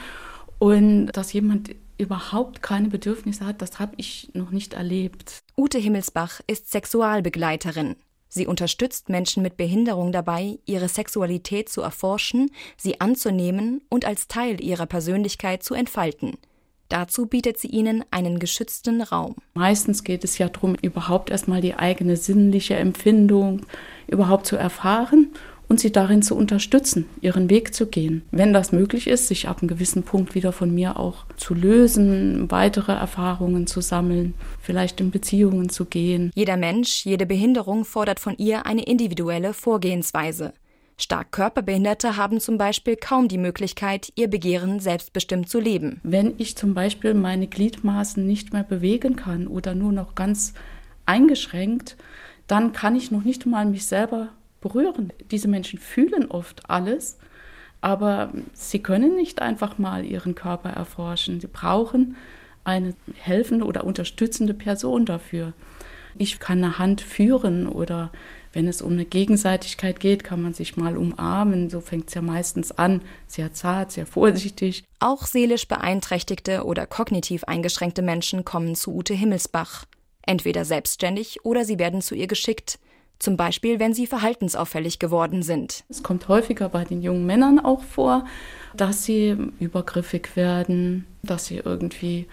Und 0.59 1.06
dass 1.09 1.33
jemand 1.33 1.71
überhaupt 1.99 2.62
keine 2.62 2.88
Bedürfnisse 2.88 3.47
hat, 3.47 3.62
das 3.62 3.78
habe 3.78 3.95
ich 3.97 4.31
noch 4.35 4.50
nicht 4.50 4.75
erlebt. 4.75 5.38
Ute 5.57 5.78
Himmelsbach 5.78 6.40
ist 6.47 6.71
Sexualbegleiterin. 6.71 7.97
Sie 8.28 8.47
unterstützt 8.47 9.09
Menschen 9.09 9.42
mit 9.42 9.56
Behinderung 9.56 10.12
dabei, 10.12 10.59
ihre 10.66 10.88
Sexualität 10.88 11.68
zu 11.68 11.80
erforschen, 11.80 12.50
sie 12.76 13.00
anzunehmen 13.00 13.83
und 13.88 14.04
als 14.04 14.28
Teil 14.28 14.62
ihrer 14.62 14.87
Persönlichkeit 14.87 15.62
zu 15.62 15.75
entfalten. 15.75 16.38
Dazu 16.88 17.26
bietet 17.26 17.59
sie 17.59 17.68
ihnen 17.68 18.04
einen 18.11 18.38
geschützten 18.38 19.02
Raum. 19.02 19.35
Meistens 19.54 20.04
geht 20.04 20.23
es 20.23 20.38
ja 20.38 20.49
darum, 20.49 20.76
überhaupt 20.80 21.30
erstmal 21.30 21.61
die 21.61 21.75
eigene 21.75 22.16
sinnliche 22.16 22.76
Empfindung 22.76 23.66
überhaupt 24.06 24.47
zu 24.47 24.56
erfahren 24.56 25.33
und 25.68 25.80
sie 25.80 25.92
darin 25.92 26.23
zu 26.23 26.37
unterstützen, 26.37 27.06
ihren 27.20 27.50
Weg 27.50 27.75
zu 27.75 27.87
gehen. 27.87 28.23
Wenn 28.30 28.52
das 28.52 28.73
möglich 28.73 29.06
ist, 29.06 29.28
sich 29.28 29.49
ab 29.49 29.61
einem 29.61 29.68
gewissen 29.68 30.02
Punkt 30.02 30.35
wieder 30.35 30.52
von 30.52 30.75
mir 30.75 30.99
auch 30.99 31.25
zu 31.37 31.54
lösen, 31.54 32.50
weitere 32.50 32.92
Erfahrungen 32.92 33.66
zu 33.66 33.80
sammeln, 33.80 34.35
vielleicht 34.61 35.00
in 35.00 35.11
Beziehungen 35.11 35.68
zu 35.68 35.85
gehen. 35.85 36.30
Jeder 36.35 36.56
Mensch, 36.56 37.04
jede 37.04 37.26
Behinderung 37.26 37.85
fordert 37.85 38.20
von 38.20 38.37
ihr 38.38 38.66
eine 38.66 38.85
individuelle 38.85 39.52
Vorgehensweise. 39.52 40.52
Stark 40.99 41.30
Körperbehinderte 41.30 42.16
haben 42.16 42.40
zum 42.40 42.56
Beispiel 42.56 42.96
kaum 42.96 43.28
die 43.28 43.37
Möglichkeit, 43.37 44.12
ihr 44.14 44.28
Begehren 44.28 44.80
selbstbestimmt 44.80 45.46
zu 45.46 45.61
leben. 45.61 46.00
Wenn 46.02 46.32
ich 46.38 46.56
zum 46.56 46.73
Beispiel 46.73 47.12
meine 47.12 47.49
Gliedmaßen 47.49 48.26
nicht 48.26 48.54
mehr 48.54 48.62
bewegen 48.62 49.14
kann 49.14 49.46
oder 49.46 49.75
nur 49.75 49.92
noch 49.92 50.14
ganz 50.14 50.54
eingeschränkt, 51.04 51.96
dann 52.46 52.73
kann 52.73 52.96
ich 52.96 53.11
noch 53.11 53.25
nicht 53.25 53.44
mal 53.44 53.66
mich 53.66 53.85
selber 53.85 54.28
berühren. 54.60 55.12
Diese 55.30 55.48
Menschen 55.48 55.78
fühlen 55.78 56.30
oft 56.30 56.68
alles, 56.68 57.18
aber 57.80 58.32
sie 58.52 58.80
können 58.80 59.14
nicht 59.14 59.42
einfach 59.42 59.78
mal 59.78 60.04
ihren 60.04 60.34
Körper 60.34 60.70
erforschen. 60.70 61.40
Sie 61.40 61.46
brauchen 61.46 62.16
eine 62.64 62.94
helfende 63.14 63.64
oder 63.64 63.84
unterstützende 63.84 64.54
Person 64.54 65.06
dafür. 65.06 65.52
Ich 66.18 66.38
kann 66.38 66.64
eine 66.64 66.78
Hand 66.78 67.00
führen 67.00 67.66
oder 67.66 68.10
wenn 68.52 68.68
es 68.68 68.80
um 68.80 68.92
eine 68.92 69.04
Gegenseitigkeit 69.04 70.00
geht, 70.00 70.25
kann 70.25 70.40
man 70.40 70.54
sich 70.54 70.78
mal 70.78 70.96
umarmen. 70.96 71.68
So 71.68 71.82
fängt 71.82 72.08
es 72.08 72.14
ja 72.14 72.22
meistens 72.22 72.72
an. 72.72 73.02
Sehr 73.26 73.52
zart, 73.52 73.92
sehr 73.92 74.06
vorsichtig. 74.06 74.84
Auch 74.98 75.26
seelisch 75.26 75.68
beeinträchtigte 75.68 76.64
oder 76.64 76.86
kognitiv 76.86 77.44
eingeschränkte 77.44 78.00
Menschen 78.00 78.46
kommen 78.46 78.75
zu 78.75 78.94
Ute 78.94 79.12
Himmelsbach. 79.12 79.84
Entweder 80.22 80.64
selbstständig 80.64 81.44
oder 81.44 81.66
sie 81.66 81.78
werden 81.78 82.00
zu 82.00 82.14
ihr 82.14 82.26
geschickt. 82.26 82.78
Zum 83.18 83.37
Beispiel, 83.37 83.78
wenn 83.80 83.94
sie 83.94 84.06
verhaltensauffällig 84.06 84.99
geworden 84.99 85.42
sind. 85.42 85.85
Es 85.88 86.02
kommt 86.02 86.28
häufiger 86.28 86.68
bei 86.68 86.85
den 86.85 87.02
jungen 87.02 87.26
Männern 87.26 87.58
auch 87.58 87.82
vor, 87.82 88.26
dass 88.75 89.04
sie 89.04 89.37
übergriffig 89.58 90.37
werden, 90.37 91.06
dass 91.23 91.46
sie 91.46 91.56
irgendwie 91.56 92.26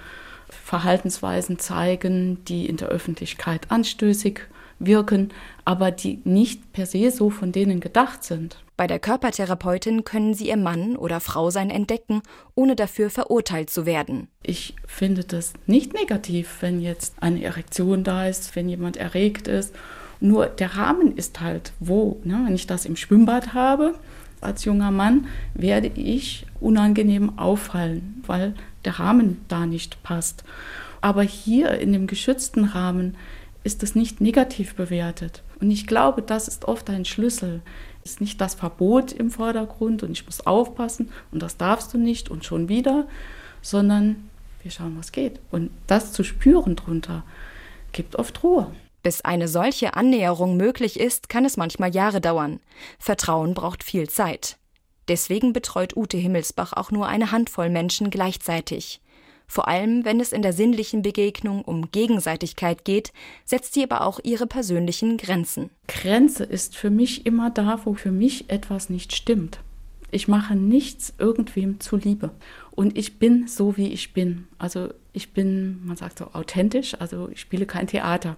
Verhaltensweisen 0.50 1.58
zeigen, 1.60 2.44
die 2.46 2.68
in 2.68 2.78
der 2.78 2.90
Öffentlichkeit 2.90 3.72
anstößig 3.72 4.42
wirken, 4.80 5.32
aber 5.66 5.92
die 5.92 6.20
nicht 6.24 6.74
per 6.74 6.86
se 6.86 7.12
so 7.12 7.30
von 7.30 7.52
denen 7.52 7.80
gedacht 7.80 8.24
sind. 8.24 8.58
Bei 8.76 8.88
der 8.88 9.00
Körpertherapeutin 9.00 10.04
können 10.04 10.34
Sie 10.34 10.50
Ihr 10.50 10.58
Mann 10.58 10.96
oder 10.96 11.20
Frau 11.20 11.52
sein 11.52 11.70
entdecken, 11.70 12.22
ohne 12.56 12.76
dafür 12.76 13.10
verurteilt 13.10 13.70
zu 13.70 13.86
werden. 13.86 14.30
Ich 14.42 14.74
finde 14.88 15.24
das 15.24 15.54
nicht 15.68 15.94
negativ, 15.94 16.58
wenn 16.62 16.82
jetzt 16.82 17.14
eine 17.22 17.44
Erektion 17.44 18.04
da 18.04 18.28
ist, 18.28 18.56
wenn 18.56 18.68
jemand 18.68 18.98
erregt 18.98 19.48
ist. 19.48 19.76
Nur 20.24 20.46
der 20.46 20.78
Rahmen 20.78 21.18
ist 21.18 21.42
halt 21.42 21.74
wo. 21.82 22.22
Ne? 22.24 22.44
Wenn 22.46 22.56
ich 22.56 22.66
das 22.66 22.86
im 22.86 22.96
Schwimmbad 22.96 23.54
habe, 23.54 23.96
als 24.40 24.64
junger 24.64 24.90
Mann, 24.90 25.28
werde 25.54 25.88
ich 25.88 26.46
unangenehm 26.62 27.38
auffallen, 27.38 28.24
weil 28.26 28.56
der 28.86 29.00
Rahmen 29.00 29.44
da 29.50 29.66
nicht 29.66 30.02
passt. 30.02 30.46
Aber 31.02 31.24
hier 31.24 31.72
in 31.72 31.92
dem 31.92 32.08
geschützten 32.08 32.64
Rahmen 32.64 33.16
ist 33.66 33.84
es 33.84 33.96
nicht 33.96 34.22
negativ 34.22 34.76
bewertet. 34.76 35.44
Und 35.60 35.72
ich 35.72 35.88
glaube, 35.88 36.22
das 36.22 36.48
ist 36.48 36.64
oft 36.64 36.90
ein 36.90 37.04
Schlüssel. 37.04 37.62
Ist 38.06 38.22
nicht 38.22 38.40
das 38.40 38.56
Verbot 38.56 39.12
im 39.12 39.30
Vordergrund 39.30 40.04
und 40.04 40.12
ich 40.12 40.26
muss 40.26 40.48
aufpassen 40.48 41.10
und 41.32 41.44
das 41.44 41.58
darfst 41.58 41.94
du 41.94 41.98
nicht 41.98 42.32
und 42.32 42.46
schon 42.46 42.70
wieder, 42.70 43.08
sondern 43.62 44.30
wir 44.62 44.72
schauen, 44.72 44.96
was 44.98 45.12
geht. 45.12 45.42
Und 45.52 45.70
das 45.88 46.14
zu 46.14 46.24
spüren 46.24 46.78
drunter 46.78 47.24
gibt 47.92 48.16
oft 48.16 48.42
Ruhe. 48.42 48.72
Bis 49.04 49.22
eine 49.22 49.50
solche 49.50 49.96
Annäherung 49.96 50.58
möglich 50.58 51.00
ist, 51.00 51.30
kann 51.30 51.46
es 51.46 51.58
manchmal 51.58 51.94
Jahre 51.94 52.22
dauern. 52.22 52.62
Vertrauen 52.98 53.54
braucht 53.54 53.84
viel 53.84 54.10
Zeit. 54.10 54.58
Deswegen 55.10 55.52
betreut 55.52 55.96
Ute 55.98 56.18
Himmelsbach 56.18 56.72
auch 56.74 56.90
nur 56.90 57.08
eine 57.08 57.32
Handvoll 57.32 57.70
Menschen 57.70 58.10
gleichzeitig. 58.10 59.02
Vor 59.46 59.68
allem, 59.68 60.06
wenn 60.06 60.22
es 60.22 60.32
in 60.32 60.42
der 60.42 60.54
sinnlichen 60.54 61.02
Begegnung 61.02 61.64
um 61.64 61.92
Gegenseitigkeit 61.92 62.86
geht, 62.86 63.12
setzt 63.44 63.74
sie 63.74 63.84
aber 63.84 64.06
auch 64.06 64.22
ihre 64.24 64.48
persönlichen 64.48 65.18
Grenzen. 65.18 65.70
Grenze 65.88 66.46
ist 66.46 66.78
für 66.78 66.90
mich 66.90 67.26
immer 67.26 67.50
da, 67.50 67.82
wo 67.84 67.94
für 67.94 68.12
mich 68.12 68.50
etwas 68.50 68.90
nicht 68.90 69.14
stimmt. 69.14 69.60
Ich 70.12 70.30
mache 70.30 70.56
nichts 70.56 71.14
irgendwem 71.18 71.82
zuliebe. 71.82 72.32
Und 72.72 72.98
ich 72.98 73.20
bin 73.20 73.48
so, 73.48 73.76
wie 73.76 73.92
ich 73.92 74.14
bin. 74.14 74.48
Also 74.60 74.90
ich 75.14 75.32
bin, 75.32 75.86
man 75.86 75.96
sagt 75.96 76.18
so, 76.18 76.26
authentisch, 76.34 76.96
also 77.00 77.30
ich 77.30 77.40
spiele 77.40 77.68
kein 77.68 77.88
Theater. 77.88 78.36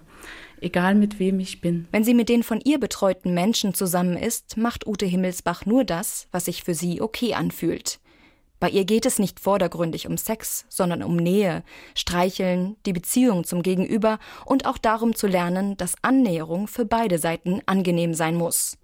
Egal 0.60 0.94
mit 0.94 1.18
wem 1.18 1.40
ich 1.40 1.60
bin. 1.62 1.88
Wenn 1.90 2.04
sie 2.04 2.14
mit 2.14 2.28
den 2.28 2.42
von 2.42 2.60
ihr 2.62 2.78
betreuten 2.78 3.34
Menschen 3.34 3.74
zusammen 3.74 4.16
ist, 4.16 4.56
macht 4.58 4.86
Ute 4.86 5.06
Himmelsbach 5.06 5.64
nur 5.64 5.84
das, 5.84 6.28
was 6.32 6.44
sich 6.44 6.62
für 6.62 6.74
sie 6.74 7.00
okay 7.00 7.34
anfühlt. 7.34 7.98
Bei 8.60 8.70
ihr 8.70 8.84
geht 8.84 9.04
es 9.04 9.18
nicht 9.18 9.40
vordergründig 9.40 10.06
um 10.06 10.16
Sex, 10.16 10.64
sondern 10.68 11.02
um 11.02 11.16
Nähe, 11.16 11.62
Streicheln, 11.94 12.76
die 12.86 12.94
Beziehung 12.94 13.44
zum 13.44 13.62
Gegenüber 13.62 14.18
und 14.44 14.66
auch 14.66 14.78
darum 14.78 15.14
zu 15.14 15.26
lernen, 15.26 15.76
dass 15.76 15.96
Annäherung 16.02 16.66
für 16.66 16.86
beide 16.86 17.18
Seiten 17.18 17.60
angenehm 17.66 18.14
sein 18.14 18.34
muss. 18.34 18.78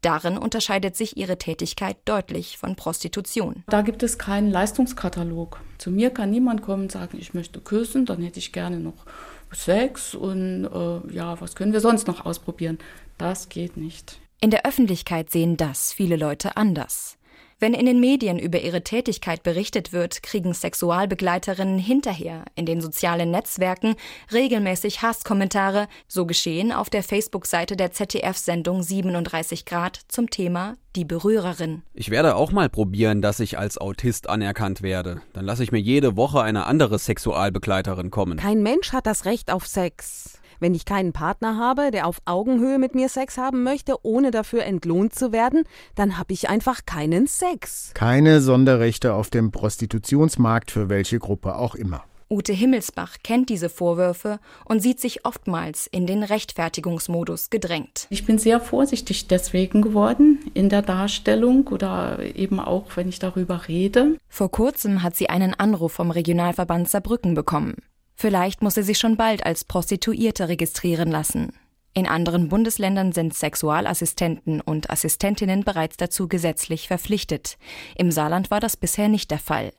Darin 0.00 0.38
unterscheidet 0.38 0.96
sich 0.96 1.16
ihre 1.16 1.38
Tätigkeit 1.38 1.96
deutlich 2.04 2.56
von 2.58 2.76
Prostitution. 2.76 3.64
Da 3.66 3.82
gibt 3.82 4.02
es 4.02 4.18
keinen 4.18 4.50
Leistungskatalog. 4.50 5.60
Zu 5.78 5.90
mir 5.90 6.10
kann 6.10 6.30
niemand 6.30 6.62
kommen 6.62 6.84
und 6.84 6.92
sagen, 6.92 7.18
ich 7.20 7.34
möchte 7.34 7.60
küssen, 7.60 8.06
dann 8.06 8.22
hätte 8.22 8.38
ich 8.38 8.52
gerne 8.52 8.78
noch 8.78 9.04
Sex 9.52 10.14
und 10.14 10.66
äh, 10.66 11.14
ja, 11.14 11.40
was 11.40 11.54
können 11.54 11.72
wir 11.72 11.80
sonst 11.80 12.06
noch 12.06 12.24
ausprobieren? 12.26 12.78
Das 13.16 13.48
geht 13.48 13.76
nicht. 13.76 14.20
In 14.40 14.50
der 14.50 14.64
Öffentlichkeit 14.66 15.30
sehen 15.30 15.56
das 15.56 15.92
viele 15.92 16.16
Leute 16.16 16.56
anders. 16.56 17.17
Wenn 17.60 17.74
in 17.74 17.86
den 17.86 17.98
Medien 17.98 18.38
über 18.38 18.60
ihre 18.60 18.84
Tätigkeit 18.84 19.42
berichtet 19.42 19.92
wird, 19.92 20.22
kriegen 20.22 20.54
Sexualbegleiterinnen 20.54 21.80
hinterher 21.80 22.44
in 22.54 22.66
den 22.66 22.80
sozialen 22.80 23.32
Netzwerken 23.32 23.96
regelmäßig 24.32 25.02
Hasskommentare, 25.02 25.88
so 26.06 26.24
geschehen 26.24 26.70
auf 26.70 26.88
der 26.88 27.02
Facebook-Seite 27.02 27.74
der 27.74 27.90
ZDF-Sendung 27.90 28.84
37 28.84 29.64
Grad 29.64 30.00
zum 30.06 30.30
Thema 30.30 30.76
Die 30.94 31.04
Berührerin. 31.04 31.82
Ich 31.94 32.10
werde 32.10 32.36
auch 32.36 32.52
mal 32.52 32.68
probieren, 32.68 33.22
dass 33.22 33.40
ich 33.40 33.58
als 33.58 33.76
Autist 33.76 34.28
anerkannt 34.28 34.82
werde. 34.82 35.20
Dann 35.32 35.44
lasse 35.44 35.64
ich 35.64 35.72
mir 35.72 35.80
jede 35.80 36.16
Woche 36.16 36.40
eine 36.40 36.66
andere 36.66 37.00
Sexualbegleiterin 37.00 38.12
kommen. 38.12 38.38
Kein 38.38 38.62
Mensch 38.62 38.92
hat 38.92 39.08
das 39.08 39.24
Recht 39.24 39.50
auf 39.50 39.66
Sex. 39.66 40.37
Wenn 40.60 40.74
ich 40.74 40.84
keinen 40.84 41.12
Partner 41.12 41.56
habe, 41.56 41.90
der 41.90 42.06
auf 42.06 42.18
Augenhöhe 42.24 42.78
mit 42.78 42.94
mir 42.94 43.08
Sex 43.08 43.38
haben 43.38 43.62
möchte, 43.62 43.96
ohne 44.02 44.30
dafür 44.30 44.64
entlohnt 44.64 45.14
zu 45.14 45.32
werden, 45.32 45.64
dann 45.94 46.18
habe 46.18 46.32
ich 46.32 46.48
einfach 46.48 46.84
keinen 46.84 47.26
Sex. 47.26 47.92
Keine 47.94 48.40
Sonderrechte 48.40 49.14
auf 49.14 49.30
dem 49.30 49.52
Prostitutionsmarkt 49.52 50.70
für 50.70 50.88
welche 50.88 51.18
Gruppe 51.18 51.56
auch 51.56 51.74
immer. 51.74 52.04
Ute 52.30 52.52
Himmelsbach 52.52 53.16
kennt 53.24 53.48
diese 53.48 53.70
Vorwürfe 53.70 54.38
und 54.66 54.80
sieht 54.80 55.00
sich 55.00 55.24
oftmals 55.24 55.86
in 55.86 56.06
den 56.06 56.22
Rechtfertigungsmodus 56.22 57.48
gedrängt. 57.48 58.06
Ich 58.10 58.26
bin 58.26 58.36
sehr 58.36 58.60
vorsichtig 58.60 59.28
deswegen 59.28 59.80
geworden 59.80 60.38
in 60.52 60.68
der 60.68 60.82
Darstellung 60.82 61.68
oder 61.68 62.18
eben 62.36 62.60
auch, 62.60 62.96
wenn 62.96 63.08
ich 63.08 63.18
darüber 63.18 63.66
rede. 63.66 64.18
Vor 64.28 64.50
kurzem 64.50 65.02
hat 65.02 65.16
sie 65.16 65.30
einen 65.30 65.54
Anruf 65.54 65.92
vom 65.92 66.10
Regionalverband 66.10 66.90
Saarbrücken 66.90 67.32
bekommen. 67.32 67.76
Vielleicht 68.20 68.62
muss 68.62 68.74
sie 68.74 68.82
sich 68.82 68.98
schon 68.98 69.16
bald 69.16 69.46
als 69.46 69.62
Prostituierte 69.62 70.48
registrieren 70.48 71.08
lassen. 71.08 71.52
In 71.94 72.08
anderen 72.08 72.48
Bundesländern 72.48 73.12
sind 73.12 73.32
Sexualassistenten 73.32 74.60
und 74.60 74.90
Assistentinnen 74.90 75.62
bereits 75.62 75.96
dazu 75.96 76.26
gesetzlich 76.26 76.88
verpflichtet. 76.88 77.58
Im 77.96 78.10
Saarland 78.10 78.50
war 78.50 78.58
das 78.58 78.76
bisher 78.76 79.08
nicht 79.08 79.30
der 79.30 79.38
Fall. 79.38 79.72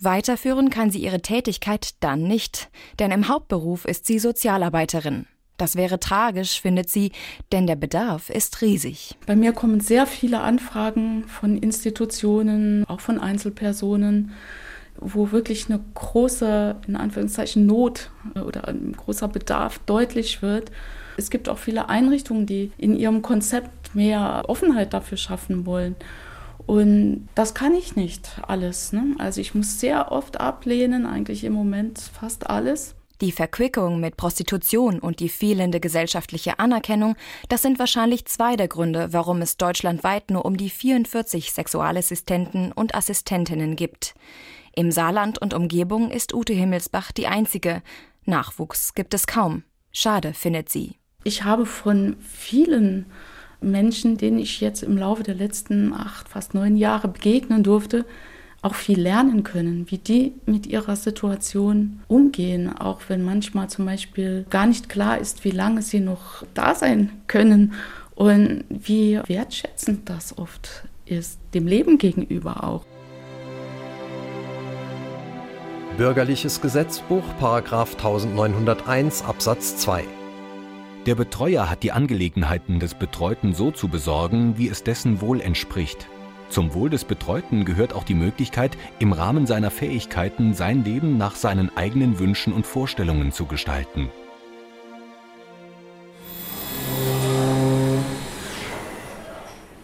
Weiterführen 0.00 0.70
kann 0.70 0.92
sie 0.92 1.00
ihre 1.00 1.20
Tätigkeit 1.20 1.94
dann 1.98 2.22
nicht, 2.22 2.70
denn 3.00 3.10
im 3.10 3.26
Hauptberuf 3.26 3.84
ist 3.86 4.06
sie 4.06 4.20
Sozialarbeiterin. 4.20 5.26
Das 5.56 5.74
wäre 5.74 5.98
tragisch, 5.98 6.60
findet 6.60 6.88
sie, 6.88 7.10
denn 7.50 7.66
der 7.66 7.76
Bedarf 7.76 8.30
ist 8.30 8.62
riesig. 8.62 9.16
Bei 9.26 9.34
mir 9.34 9.52
kommen 9.52 9.80
sehr 9.80 10.06
viele 10.06 10.42
Anfragen 10.42 11.24
von 11.24 11.58
Institutionen, 11.58 12.84
auch 12.86 13.00
von 13.00 13.18
Einzelpersonen 13.18 14.32
wo 15.00 15.32
wirklich 15.32 15.68
eine 15.68 15.80
große, 15.94 16.76
in 16.86 16.96
Anführungszeichen, 16.96 17.66
Not 17.66 18.10
äh, 18.34 18.40
oder 18.40 18.68
ein 18.68 18.92
großer 18.96 19.28
Bedarf 19.28 19.78
deutlich 19.86 20.42
wird. 20.42 20.70
Es 21.16 21.30
gibt 21.30 21.48
auch 21.48 21.58
viele 21.58 21.88
Einrichtungen, 21.88 22.46
die 22.46 22.72
in 22.78 22.96
ihrem 22.96 23.22
Konzept 23.22 23.94
mehr 23.94 24.44
Offenheit 24.48 24.94
dafür 24.94 25.18
schaffen 25.18 25.66
wollen. 25.66 25.96
Und 26.66 27.28
das 27.34 27.54
kann 27.54 27.74
ich 27.74 27.96
nicht 27.96 28.40
alles. 28.46 28.92
Ne? 28.92 29.16
Also 29.18 29.40
ich 29.40 29.54
muss 29.54 29.80
sehr 29.80 30.12
oft 30.12 30.40
ablehnen, 30.40 31.06
eigentlich 31.06 31.44
im 31.44 31.52
Moment 31.52 31.98
fast 31.98 32.48
alles. 32.48 32.94
Die 33.20 33.32
Verquickung 33.32 34.00
mit 34.00 34.16
Prostitution 34.16 34.98
und 34.98 35.20
die 35.20 35.28
fehlende 35.28 35.78
gesellschaftliche 35.78 36.58
Anerkennung, 36.58 37.16
das 37.50 37.60
sind 37.60 37.78
wahrscheinlich 37.78 38.24
zwei 38.24 38.56
der 38.56 38.68
Gründe, 38.68 39.12
warum 39.12 39.42
es 39.42 39.58
deutschlandweit 39.58 40.30
nur 40.30 40.46
um 40.46 40.56
die 40.56 40.70
44 40.70 41.52
Sexualassistenten 41.52 42.72
und 42.72 42.94
Assistentinnen 42.94 43.76
gibt. 43.76 44.14
Im 44.74 44.90
Saarland 44.90 45.40
und 45.40 45.54
Umgebung 45.54 46.10
ist 46.10 46.34
Ute 46.34 46.52
Himmelsbach 46.52 47.12
die 47.12 47.26
einzige. 47.26 47.82
Nachwuchs 48.24 48.94
gibt 48.94 49.14
es 49.14 49.26
kaum. 49.26 49.64
Schade, 49.92 50.34
findet 50.34 50.68
sie. 50.68 50.96
Ich 51.24 51.44
habe 51.44 51.66
von 51.66 52.16
vielen 52.20 53.06
Menschen, 53.60 54.16
denen 54.16 54.38
ich 54.38 54.60
jetzt 54.60 54.82
im 54.82 54.96
Laufe 54.96 55.22
der 55.22 55.34
letzten 55.34 55.92
acht, 55.92 56.28
fast 56.28 56.54
neun 56.54 56.76
Jahre 56.76 57.08
begegnen 57.08 57.62
durfte, 57.62 58.06
auch 58.62 58.74
viel 58.74 59.00
lernen 59.00 59.42
können, 59.42 59.90
wie 59.90 59.98
die 59.98 60.34
mit 60.46 60.66
ihrer 60.66 60.96
Situation 60.96 62.00
umgehen, 62.08 62.74
auch 62.74 63.00
wenn 63.08 63.22
manchmal 63.22 63.68
zum 63.70 63.86
Beispiel 63.86 64.44
gar 64.50 64.66
nicht 64.66 64.88
klar 64.88 65.18
ist, 65.18 65.44
wie 65.44 65.50
lange 65.50 65.82
sie 65.82 66.00
noch 66.00 66.44
da 66.54 66.74
sein 66.74 67.10
können 67.26 67.72
und 68.14 68.64
wie 68.68 69.18
wertschätzend 69.26 70.08
das 70.08 70.36
oft 70.36 70.84
ist, 71.06 71.38
dem 71.54 71.66
Leben 71.66 71.96
gegenüber 71.96 72.64
auch. 72.64 72.84
Bürgerliches 76.00 76.62
Gesetzbuch, 76.62 77.24
Paragraf 77.38 77.92
1901 77.92 79.22
Absatz 79.22 79.76
2. 79.76 80.02
Der 81.04 81.14
Betreuer 81.14 81.68
hat 81.68 81.82
die 81.82 81.92
Angelegenheiten 81.92 82.80
des 82.80 82.94
Betreuten 82.94 83.52
so 83.52 83.70
zu 83.70 83.88
besorgen, 83.88 84.56
wie 84.56 84.70
es 84.70 84.82
dessen 84.82 85.20
Wohl 85.20 85.42
entspricht. 85.42 86.06
Zum 86.48 86.72
Wohl 86.72 86.88
des 86.88 87.04
Betreuten 87.04 87.66
gehört 87.66 87.92
auch 87.92 88.04
die 88.04 88.14
Möglichkeit, 88.14 88.78
im 88.98 89.12
Rahmen 89.12 89.46
seiner 89.46 89.70
Fähigkeiten 89.70 90.54
sein 90.54 90.84
Leben 90.84 91.18
nach 91.18 91.36
seinen 91.36 91.70
eigenen 91.76 92.18
Wünschen 92.18 92.54
und 92.54 92.64
Vorstellungen 92.64 93.30
zu 93.30 93.44
gestalten. 93.44 94.08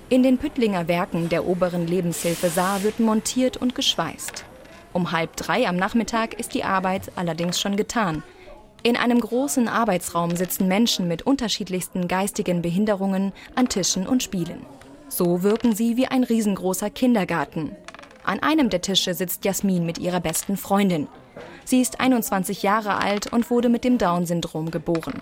In 0.09 0.23
den 0.23 0.39
Püttlinger 0.39 0.89
Werken 0.89 1.29
der 1.29 1.47
oberen 1.47 1.87
Lebenshilfe 1.87 2.49
Saar 2.49 2.83
wird 2.85 3.01
montiert 3.01 3.59
und 3.59 3.75
geschweißt. 3.75 4.47
Um 4.97 5.13
halb 5.13 5.37
drei 5.37 5.69
am 5.69 5.77
Nachmittag 5.77 6.41
ist 6.41 6.55
die 6.55 6.65
Arbeit 6.65 7.13
allerdings 7.17 7.61
schon 7.61 7.77
getan. 7.77 8.23
In 8.83 8.97
einem 8.97 9.21
großen 9.21 9.69
Arbeitsraum 9.69 10.35
sitzen 10.35 10.69
Menschen 10.69 11.07
mit 11.07 11.21
unterschiedlichsten 11.21 12.09
geistigen 12.09 12.63
Behinderungen 12.63 13.35
an 13.55 13.69
Tischen 13.69 14.07
und 14.07 14.23
spielen. 14.23 14.65
So 15.11 15.43
wirken 15.43 15.75
sie 15.75 15.99
wie 15.99 16.07
ein 16.07 16.25
riesengroßer 16.25 16.89
Kindergarten. 16.89 17.77
An 18.25 18.41
einem 18.41 18.71
der 18.71 18.81
Tische 18.81 19.13
sitzt 19.13 19.45
Jasmin 19.45 19.85
mit 19.85 19.99
ihrer 19.99 20.21
besten 20.21 20.57
Freundin. 20.57 21.09
Sie 21.67 21.83
ist 21.83 22.01
21 22.01 22.63
Jahre 22.63 22.97
alt 22.97 23.31
und 23.31 23.51
wurde 23.51 23.69
mit 23.69 23.85
dem 23.85 23.99
Down-Syndrom 23.99 24.71
geboren. 24.71 25.21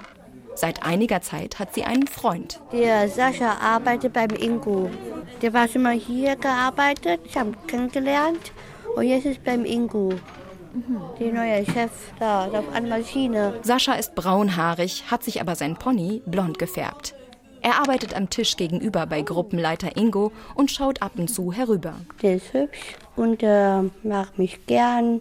Seit 0.54 0.84
einiger 0.84 1.20
Zeit 1.20 1.58
hat 1.58 1.74
sie 1.74 1.82
einen 1.82 2.06
Freund. 2.06 2.60
Der 2.70 3.08
Sascha 3.08 3.56
arbeitet 3.60 4.12
beim 4.12 4.30
Ingo. 4.30 4.88
Der 5.42 5.52
war 5.52 5.66
schon 5.66 5.82
mal 5.82 5.98
hier 5.98 6.36
gearbeitet, 6.36 7.22
ich 7.24 7.36
habe 7.36 7.48
ihn 7.48 7.66
kennengelernt 7.66 8.52
und 8.96 9.04
jetzt 9.04 9.26
ist 9.26 9.44
beim 9.44 9.64
Ingo. 9.64 10.10
Der 11.20 11.32
neue 11.32 11.64
Chef 11.64 11.92
da, 12.18 12.44
an 12.44 12.86
der 12.88 12.98
Maschine. 12.98 13.54
Sascha 13.62 13.94
ist 13.94 14.14
braunhaarig, 14.16 15.04
hat 15.08 15.22
sich 15.22 15.40
aber 15.40 15.54
sein 15.54 15.76
Pony 15.76 16.22
blond 16.26 16.58
gefärbt. 16.58 17.14
Er 17.62 17.78
arbeitet 17.78 18.14
am 18.14 18.28
Tisch 18.28 18.56
gegenüber 18.56 19.06
bei 19.06 19.22
Gruppenleiter 19.22 19.96
Ingo 19.96 20.32
und 20.54 20.70
schaut 20.70 21.00
ab 21.00 21.12
und 21.16 21.28
zu 21.28 21.52
herüber. 21.52 21.94
Der 22.20 22.36
ist 22.36 22.52
hübsch 22.52 22.96
und 23.16 23.42
äh, 23.42 23.82
mag 24.02 24.36
mich 24.36 24.66
gern. 24.66 25.20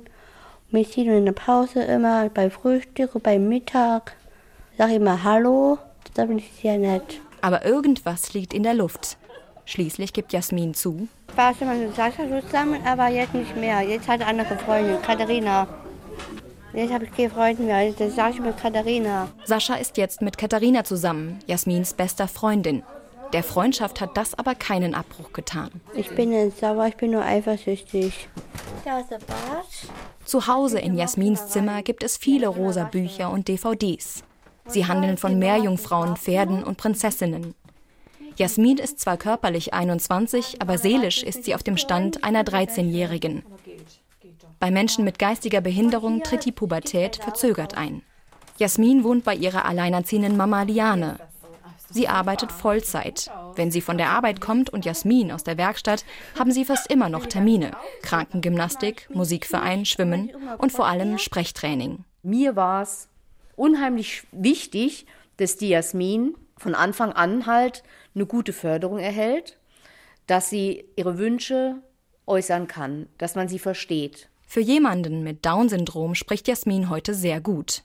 Wir 0.71 0.83
sehen 0.83 1.07
in 1.09 1.25
der 1.25 1.33
Pause 1.33 1.83
immer 1.83 2.29
bei 2.29 2.49
Frühstück 2.49 3.15
und 3.15 3.23
beim 3.23 3.47
Mittag. 3.47 4.15
Sag 4.77 4.91
immer 4.91 5.23
Hallo, 5.23 5.77
da 6.15 6.25
bin 6.25 6.39
ich 6.39 6.51
sehr 6.61 6.79
nett. 6.79 7.21
Aber 7.41 7.63
irgendwas 7.63 8.33
liegt 8.33 8.53
in 8.53 8.63
der 8.63 8.73
Luft. 8.73 9.17
Schließlich 9.65 10.13
gibt 10.13 10.33
Jasmin 10.33 10.73
zu. 10.73 11.07
Ich 11.33 11.37
war 11.37 11.51
schon 11.55 11.65
mal 11.65 11.75
mit 11.75 11.95
Sascha 11.95 12.25
zusammen, 12.41 12.79
aber 12.85 13.07
jetzt 13.07 13.33
nicht 13.33 13.57
mehr. 13.57 13.81
Jetzt 13.81 14.07
hat 14.07 14.21
er 14.21 14.27
eine 14.27 14.41
andere 14.41 14.55
Freundin, 14.55 15.01
Katharina. 15.01 15.67
Jetzt 16.73 16.93
habe 16.93 17.05
ich 17.05 17.11
keine 17.11 17.31
Freundin 17.31 17.65
mehr. 17.65 17.81
Jetzt 17.87 18.15
sage 18.15 18.35
ich 18.35 18.39
mit 18.39 18.55
Katharina. 18.55 19.27
Sascha 19.43 19.73
ist 19.73 19.97
jetzt 19.97 20.21
mit 20.21 20.37
Katharina 20.37 20.83
zusammen, 20.83 21.39
Jasmins 21.47 21.95
bester 21.95 22.27
Freundin. 22.27 22.83
Der 23.33 23.41
Freundschaft 23.41 23.99
hat 23.99 24.15
das 24.15 24.37
aber 24.37 24.53
keinen 24.53 24.93
Abbruch 24.93 25.33
getan. 25.33 25.71
Ich 25.95 26.11
bin 26.11 26.29
nicht 26.29 26.59
sauer, 26.59 26.85
ich 26.85 26.97
bin 26.97 27.09
nur 27.09 27.25
eifersüchtig. 27.25 28.29
Da 28.85 28.99
ist 28.99 29.09
der 29.09 29.17
Bart. 29.17 29.65
Zu 30.25 30.45
Hause 30.45 30.77
in 30.77 30.95
Jasmins 30.95 31.47
Zimmer 31.47 31.81
gibt 31.81 32.03
es 32.03 32.15
viele 32.15 32.47
rosa 32.47 32.83
Bücher 32.83 33.31
und 33.31 33.47
DVDs. 33.47 34.23
Sie 34.67 34.85
handeln 34.85 35.17
von 35.17 35.39
Meerjungfrauen, 35.39 36.15
Pferden 36.15 36.63
und 36.63 36.77
Prinzessinnen. 36.77 37.55
Jasmin 38.37 38.77
ist 38.77 38.99
zwar 38.99 39.17
körperlich 39.17 39.73
21, 39.73 40.61
aber 40.61 40.77
seelisch 40.77 41.23
ist 41.23 41.43
sie 41.43 41.55
auf 41.55 41.63
dem 41.63 41.77
Stand 41.77 42.23
einer 42.23 42.43
13-Jährigen. 42.43 43.43
Bei 44.59 44.71
Menschen 44.71 45.03
mit 45.03 45.19
geistiger 45.19 45.61
Behinderung 45.61 46.23
tritt 46.23 46.45
die 46.45 46.51
Pubertät 46.51 47.17
verzögert 47.17 47.77
ein. 47.77 48.01
Jasmin 48.57 49.03
wohnt 49.03 49.23
bei 49.23 49.35
ihrer 49.35 49.65
alleinerziehenden 49.65 50.37
Mama 50.37 50.63
Liane. 50.63 51.17
Sie 51.89 52.07
arbeitet 52.07 52.51
Vollzeit. 52.51 53.29
Wenn 53.55 53.69
sie 53.69 53.81
von 53.81 53.97
der 53.97 54.09
Arbeit 54.09 54.41
kommt 54.41 54.71
und 54.71 54.85
Jasmin 54.85 55.31
aus 55.31 55.43
der 55.43 55.57
Werkstatt, 55.57 56.05
haben 56.39 56.51
sie 56.51 56.65
fast 56.65 56.89
immer 56.89 57.09
noch 57.09 57.27
Termine. 57.27 57.71
Krankengymnastik, 58.01 59.09
Musikverein, 59.13 59.85
Schwimmen 59.85 60.31
und 60.57 60.71
vor 60.71 60.87
allem 60.87 61.19
Sprechtraining. 61.19 62.03
Mir 62.23 62.55
war 62.55 62.81
es 62.81 63.09
unheimlich 63.55 64.23
wichtig, 64.31 65.05
dass 65.37 65.57
die 65.57 65.69
Jasmin 65.69 66.35
von 66.57 66.73
Anfang 66.73 67.11
an 67.11 67.45
halt 67.45 67.83
eine 68.15 68.25
gute 68.25 68.53
Förderung 68.53 68.99
erhält, 68.99 69.57
dass 70.27 70.49
sie 70.49 70.85
ihre 70.95 71.17
Wünsche 71.17 71.75
äußern 72.25 72.67
kann, 72.67 73.07
dass 73.17 73.35
man 73.35 73.47
sie 73.47 73.59
versteht. 73.59 74.29
Für 74.45 74.61
jemanden 74.61 75.23
mit 75.23 75.45
Down-Syndrom 75.45 76.15
spricht 76.15 76.47
Jasmin 76.47 76.89
heute 76.89 77.13
sehr 77.13 77.41
gut. 77.41 77.83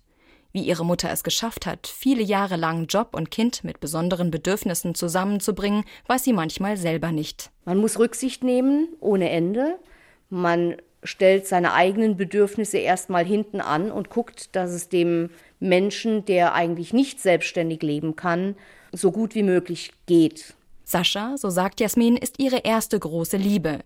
Wie 0.52 0.62
ihre 0.62 0.84
Mutter 0.84 1.10
es 1.10 1.24
geschafft 1.24 1.66
hat, 1.66 1.86
viele 1.86 2.22
Jahre 2.22 2.56
lang 2.56 2.86
Job 2.86 3.14
und 3.14 3.30
Kind 3.30 3.64
mit 3.64 3.80
besonderen 3.80 4.30
Bedürfnissen 4.30 4.94
zusammenzubringen, 4.94 5.84
weiß 6.06 6.24
sie 6.24 6.32
manchmal 6.32 6.76
selber 6.76 7.12
nicht. 7.12 7.50
Man 7.64 7.78
muss 7.78 7.98
Rücksicht 7.98 8.44
nehmen 8.44 8.88
ohne 9.00 9.30
Ende. 9.30 9.78
Man 10.30 10.76
stellt 11.02 11.46
seine 11.46 11.74
eigenen 11.74 12.16
Bedürfnisse 12.16 12.78
erstmal 12.78 13.24
hinten 13.24 13.60
an 13.60 13.90
und 13.90 14.10
guckt, 14.10 14.56
dass 14.56 14.70
es 14.70 14.88
dem 14.88 15.30
Menschen, 15.60 16.24
der 16.24 16.54
eigentlich 16.54 16.92
nicht 16.92 17.20
selbstständig 17.20 17.82
leben 17.82 18.16
kann, 18.16 18.56
so 18.92 19.12
gut 19.12 19.34
wie 19.34 19.42
möglich 19.42 19.92
geht. 20.06 20.54
Sascha, 20.84 21.36
so 21.36 21.50
sagt 21.50 21.80
Jasmin, 21.80 22.16
ist 22.16 22.38
ihre 22.38 22.58
erste 22.58 22.98
große 22.98 23.36
Liebe. 23.36 23.80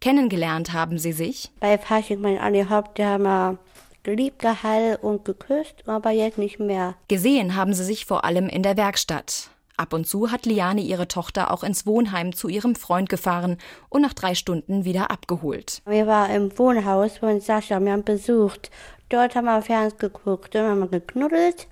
Kennengelernt 0.00 0.72
haben 0.72 0.98
sie 0.98 1.12
sich. 1.12 1.50
Bei 1.60 1.78
Fasching, 1.78 2.20
mein 2.20 2.38
Anni 2.38 2.64
Haupt, 2.68 2.98
der 2.98 3.08
haben 3.10 3.24
wir 3.24 3.58
geliebt, 4.02 4.40
geheilt 4.40 5.02
und 5.02 5.24
geküsst, 5.24 5.88
aber 5.88 6.10
jetzt 6.10 6.38
nicht 6.38 6.60
mehr. 6.60 6.94
Gesehen 7.08 7.56
haben 7.56 7.72
sie 7.72 7.84
sich 7.84 8.04
vor 8.04 8.24
allem 8.24 8.48
in 8.48 8.62
der 8.62 8.76
Werkstatt. 8.76 9.50
Ab 9.76 9.92
und 9.92 10.06
zu 10.06 10.30
hat 10.30 10.46
Liane 10.46 10.82
ihre 10.82 11.08
Tochter 11.08 11.50
auch 11.50 11.64
ins 11.64 11.84
Wohnheim 11.84 12.32
zu 12.32 12.48
ihrem 12.48 12.76
Freund 12.76 13.08
gefahren 13.08 13.58
und 13.88 14.02
nach 14.02 14.12
drei 14.12 14.34
Stunden 14.36 14.84
wieder 14.84 15.10
abgeholt. 15.10 15.82
Wir 15.86 16.06
waren 16.06 16.30
im 16.30 16.58
Wohnhaus 16.58 17.18
von 17.18 17.40
Sascha, 17.40 17.80
wir 17.80 17.92
haben 17.92 18.04
besucht. 18.04 18.70
Dort 19.08 19.34
haben 19.34 19.46
wir 19.46 19.62
Fernsehen 19.62 19.98
geguckt, 19.98 20.54
dann 20.54 20.70
haben 20.70 20.80
wir 20.80 21.00
geknuddelt. 21.00 21.66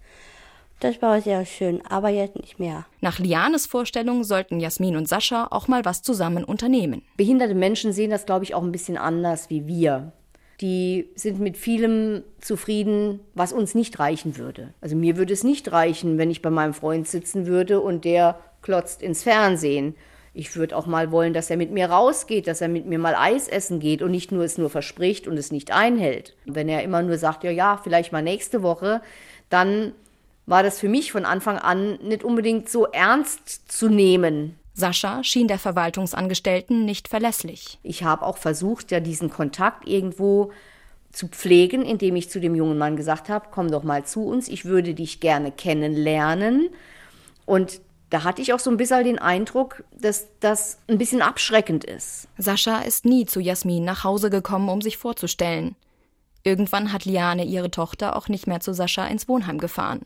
Das 0.83 1.01
war 1.01 1.21
sehr 1.21 1.47
schön, 1.47 1.81
aber 1.88 2.09
jetzt 2.09 2.35
nicht 2.35 2.59
mehr. 2.59 2.87
Nach 3.01 3.21
Lianes 3.21 3.66
Vorstellung 3.66 4.25
sollten 4.25 4.59
Jasmin 4.59 4.97
und 4.97 5.09
Sascha 5.09 5.47
auch 5.53 5.68
mal 5.68 5.85
was 5.85 6.03
zusammen 6.03 6.42
unternehmen. 6.42 7.03
Behinderte 7.16 7.55
Menschen 7.55 7.92
sehen 7.92 8.11
das, 8.11 8.27
glaube 8.27 8.45
ich, 8.45 8.57
auch 8.57 8.64
ein 8.64 8.73
bisschen 8.73 8.97
anders 8.97 9.49
wie 9.49 9.68
wir. 9.68 10.11
Die 10.61 11.09
sind 11.14 11.38
mit 11.38 11.57
vielem 11.57 12.25
zufrieden, 12.40 13.21
was 13.33 13.53
uns 13.53 13.77
nicht 13.77 14.01
reichen 14.01 14.37
würde. 14.37 14.75
Also 14.81 14.97
mir 14.97 15.16
würde 15.16 15.33
es 15.33 15.45
nicht 15.45 15.71
reichen, 15.71 16.18
wenn 16.18 16.33
ich 16.33 16.42
bei 16.42 16.51
meinem 16.51 16.75
Freund 16.75 17.07
sitzen 17.07 17.47
würde 17.47 17.81
und 17.81 18.05
der 18.05 18.40
klotzt 18.61 19.03
ins 19.03 19.23
Fernsehen. 19.23 19.95
Ich 20.35 20.57
würde 20.57 20.77
auch 20.77 20.87
mal 20.87 21.12
wollen, 21.12 21.33
dass 21.33 21.49
er 21.49 21.59
mit 21.59 21.71
mir 21.71 21.90
rausgeht, 21.90 22.49
dass 22.49 22.61
er 22.61 22.68
mit 22.68 22.87
mir 22.87 22.99
mal 22.99 23.14
Eis 23.14 23.47
essen 23.47 23.79
geht 23.79 24.03
und 24.03 24.11
nicht 24.11 24.33
nur 24.33 24.42
es 24.42 24.59
nur 24.59 24.68
verspricht 24.68 25.29
und 25.29 25.37
es 25.37 25.53
nicht 25.53 25.71
einhält. 25.71 26.35
Wenn 26.45 26.68
er 26.68 26.83
immer 26.83 27.03
nur 27.03 27.18
sagt, 27.18 27.45
ja, 27.45 27.53
ja, 27.53 27.81
vielleicht 27.81 28.11
mal 28.11 28.23
nächste 28.23 28.64
Woche, 28.64 29.01
dann 29.49 29.92
war 30.46 30.62
das 30.62 30.78
für 30.81 30.88
mich 30.88 31.12
von 31.12 31.24
Anfang 31.24 31.59
an 31.59 31.98
nicht 32.02 32.24
unbedingt 32.24 32.68
so 32.68 32.87
ernst 32.87 33.70
zu 33.70 33.88
nehmen. 33.88 34.59
Sascha 34.74 35.22
schien 35.22 35.48
der 35.48 35.59
Verwaltungsangestellten 35.59 36.85
nicht 36.85 37.09
verlässlich. 37.09 37.78
Ich 37.83 38.05
habe 38.05 38.24
auch 38.24 38.38
versucht, 38.38 38.90
ja 38.90 39.00
diesen 39.00 39.31
Kontakt 39.31 39.87
irgendwo 39.87 40.50
zu 41.12 41.28
pflegen, 41.28 41.83
indem 41.83 42.16
ich 42.16 42.31
zu 42.31 42.40
dem 42.40 42.55
jungen 42.55 42.78
Mann 42.78 42.96
gesagt 42.96 43.28
habe, 43.28 43.48
komm 43.50 43.70
doch 43.70 43.83
mal 43.83 44.05
zu 44.05 44.24
uns, 44.24 44.48
ich 44.48 44.64
würde 44.64 44.94
dich 44.94 45.20
gerne 45.20 45.52
kennenlernen. 45.52 46.70
Und 47.44 47.83
da 48.09 48.24
hatte 48.24 48.40
ich 48.40 48.52
auch 48.52 48.59
so 48.59 48.70
ein 48.70 48.78
bisschen 48.78 49.05
den 49.05 49.18
Eindruck, 49.18 49.85
dass 49.98 50.28
das 50.40 50.78
ein 50.88 50.98
bisschen 50.98 51.22
abschreckend 51.22 51.85
ist. 51.85 52.28
Sascha 52.38 52.81
ist 52.81 53.05
nie 53.05 53.26
zu 53.26 53.40
Jasmin 53.40 53.85
nach 53.85 54.05
Hause 54.05 54.31
gekommen, 54.31 54.68
um 54.70 54.81
sich 54.81 54.96
vorzustellen. 54.96 55.76
Irgendwann 56.44 56.92
hat 56.92 57.05
Liane 57.05 57.44
ihre 57.44 57.70
Tochter 57.70 58.16
auch 58.16 58.28
nicht 58.28 58.46
mehr 58.46 58.61
zu 58.61 58.72
Sascha 58.74 59.07
ins 59.07 59.28
Wohnheim 59.28 59.59
gefahren. 59.59 60.00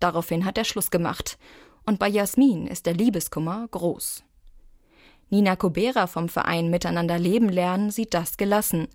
Daraufhin 0.00 0.44
hat 0.44 0.58
er 0.58 0.64
Schluss 0.64 0.90
gemacht. 0.90 1.38
Und 1.84 1.98
bei 1.98 2.08
Jasmin 2.08 2.66
ist 2.66 2.86
der 2.86 2.94
Liebeskummer 2.94 3.66
groß. 3.70 4.24
Nina 5.30 5.56
Kobera 5.56 6.06
vom 6.06 6.28
Verein 6.28 6.70
Miteinander 6.70 7.18
Leben 7.18 7.48
lernen 7.48 7.90
sieht 7.90 8.14
das 8.14 8.36
gelassen. 8.36 8.88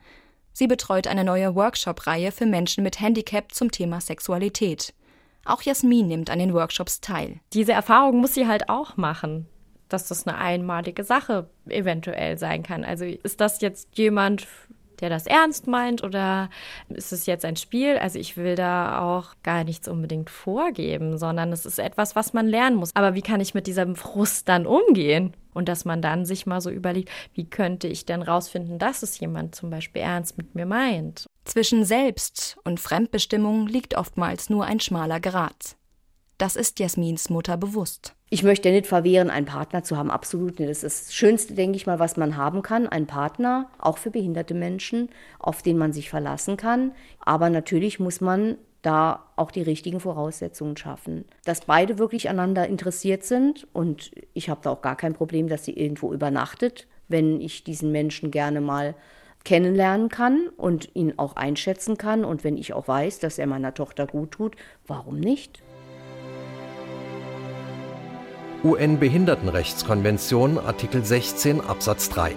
Sie 0.53 0.67
betreut 0.67 1.07
eine 1.07 1.23
neue 1.23 1.55
Workshop-Reihe 1.55 2.31
für 2.31 2.45
Menschen 2.45 2.83
mit 2.83 2.99
Handicap 2.99 3.53
zum 3.53 3.71
Thema 3.71 4.01
Sexualität. 4.01 4.93
Auch 5.45 5.61
Jasmin 5.61 6.07
nimmt 6.07 6.29
an 6.29 6.39
den 6.39 6.53
Workshops 6.53 7.01
teil. 7.01 7.39
Diese 7.53 7.73
Erfahrung 7.73 8.19
muss 8.19 8.33
sie 8.33 8.47
halt 8.47 8.69
auch 8.69 8.95
machen, 8.97 9.47
dass 9.89 10.07
das 10.07 10.27
eine 10.27 10.37
einmalige 10.37 11.03
Sache 11.03 11.49
eventuell 11.67 12.37
sein 12.37 12.63
kann. 12.63 12.83
Also 12.83 13.05
ist 13.05 13.41
das 13.41 13.61
jetzt 13.61 13.97
jemand, 13.97 14.47
der 15.01 15.09
das 15.09 15.25
ernst 15.25 15.67
meint 15.67 16.03
oder 16.03 16.49
ist 16.89 17.11
es 17.11 17.25
jetzt 17.25 17.45
ein 17.45 17.55
Spiel? 17.55 17.97
Also 17.97 18.19
ich 18.19 18.37
will 18.37 18.55
da 18.55 19.01
auch 19.01 19.33
gar 19.43 19.63
nichts 19.63 19.87
unbedingt 19.87 20.29
vorgeben, 20.29 21.17
sondern 21.17 21.51
es 21.51 21.65
ist 21.65 21.79
etwas, 21.79 22.15
was 22.15 22.33
man 22.33 22.47
lernen 22.47 22.77
muss. 22.77 22.95
Aber 22.95 23.15
wie 23.15 23.21
kann 23.21 23.41
ich 23.41 23.53
mit 23.53 23.67
diesem 23.67 23.95
Frust 23.95 24.47
dann 24.47 24.65
umgehen? 24.65 25.35
Und 25.53 25.67
dass 25.67 25.83
man 25.83 26.01
dann 26.01 26.25
sich 26.25 26.45
mal 26.45 26.61
so 26.61 26.69
überlegt, 26.69 27.09
wie 27.33 27.49
könnte 27.49 27.87
ich 27.87 28.05
denn 28.05 28.21
rausfinden, 28.21 28.79
dass 28.79 29.03
es 29.03 29.19
jemand 29.19 29.53
zum 29.53 29.69
Beispiel 29.69 30.01
ernst 30.01 30.37
mit 30.37 30.55
mir 30.55 30.65
meint? 30.65 31.25
Zwischen 31.43 31.83
Selbst- 31.83 32.57
und 32.63 32.79
Fremdbestimmung 32.79 33.67
liegt 33.67 33.97
oftmals 33.97 34.49
nur 34.49 34.63
ein 34.63 34.79
schmaler 34.79 35.19
Grat. 35.19 35.75
Das 36.37 36.55
ist 36.55 36.79
Jasmins 36.79 37.29
Mutter 37.29 37.57
bewusst. 37.57 38.15
Ich 38.33 38.43
möchte 38.43 38.71
nicht 38.71 38.87
verwehren, 38.87 39.29
einen 39.29 39.45
Partner 39.45 39.83
zu 39.83 39.97
haben, 39.97 40.09
absolut 40.09 40.57
nicht. 40.57 40.71
Das 40.71 40.83
ist 40.83 41.07
das 41.07 41.13
Schönste, 41.13 41.53
denke 41.53 41.75
ich 41.75 41.85
mal, 41.85 41.99
was 41.99 42.15
man 42.15 42.37
haben 42.37 42.61
kann. 42.61 42.87
Ein 42.87 43.05
Partner, 43.05 43.69
auch 43.77 43.97
für 43.97 44.09
behinderte 44.09 44.53
Menschen, 44.53 45.09
auf 45.37 45.61
den 45.61 45.77
man 45.77 45.91
sich 45.91 46.09
verlassen 46.09 46.55
kann. 46.55 46.93
Aber 47.19 47.49
natürlich 47.49 47.99
muss 47.99 48.21
man 48.21 48.57
da 48.83 49.25
auch 49.35 49.51
die 49.51 49.61
richtigen 49.61 49.99
Voraussetzungen 49.99 50.77
schaffen. 50.77 51.25
Dass 51.43 51.65
beide 51.65 51.99
wirklich 51.99 52.29
aneinander 52.29 52.65
interessiert 52.69 53.25
sind 53.25 53.67
und 53.73 54.11
ich 54.33 54.49
habe 54.49 54.61
da 54.63 54.69
auch 54.69 54.81
gar 54.81 54.95
kein 54.95 55.13
Problem, 55.13 55.49
dass 55.49 55.65
sie 55.65 55.73
irgendwo 55.73 56.13
übernachtet, 56.13 56.87
wenn 57.09 57.41
ich 57.41 57.65
diesen 57.65 57.91
Menschen 57.91 58.31
gerne 58.31 58.61
mal 58.61 58.95
kennenlernen 59.43 60.07
kann 60.07 60.47
und 60.55 60.95
ihn 60.95 61.15
auch 61.17 61.35
einschätzen 61.35 61.97
kann. 61.97 62.23
Und 62.23 62.45
wenn 62.45 62.55
ich 62.55 62.71
auch 62.71 62.87
weiß, 62.87 63.19
dass 63.19 63.37
er 63.37 63.47
meiner 63.47 63.73
Tochter 63.73 64.07
gut 64.07 64.31
tut, 64.31 64.55
warum 64.87 65.19
nicht? 65.19 65.61
UN-Behindertenrechtskonvention 68.63 70.59
Artikel 70.59 71.03
16 71.03 71.61
Absatz 71.61 72.09
3 72.09 72.35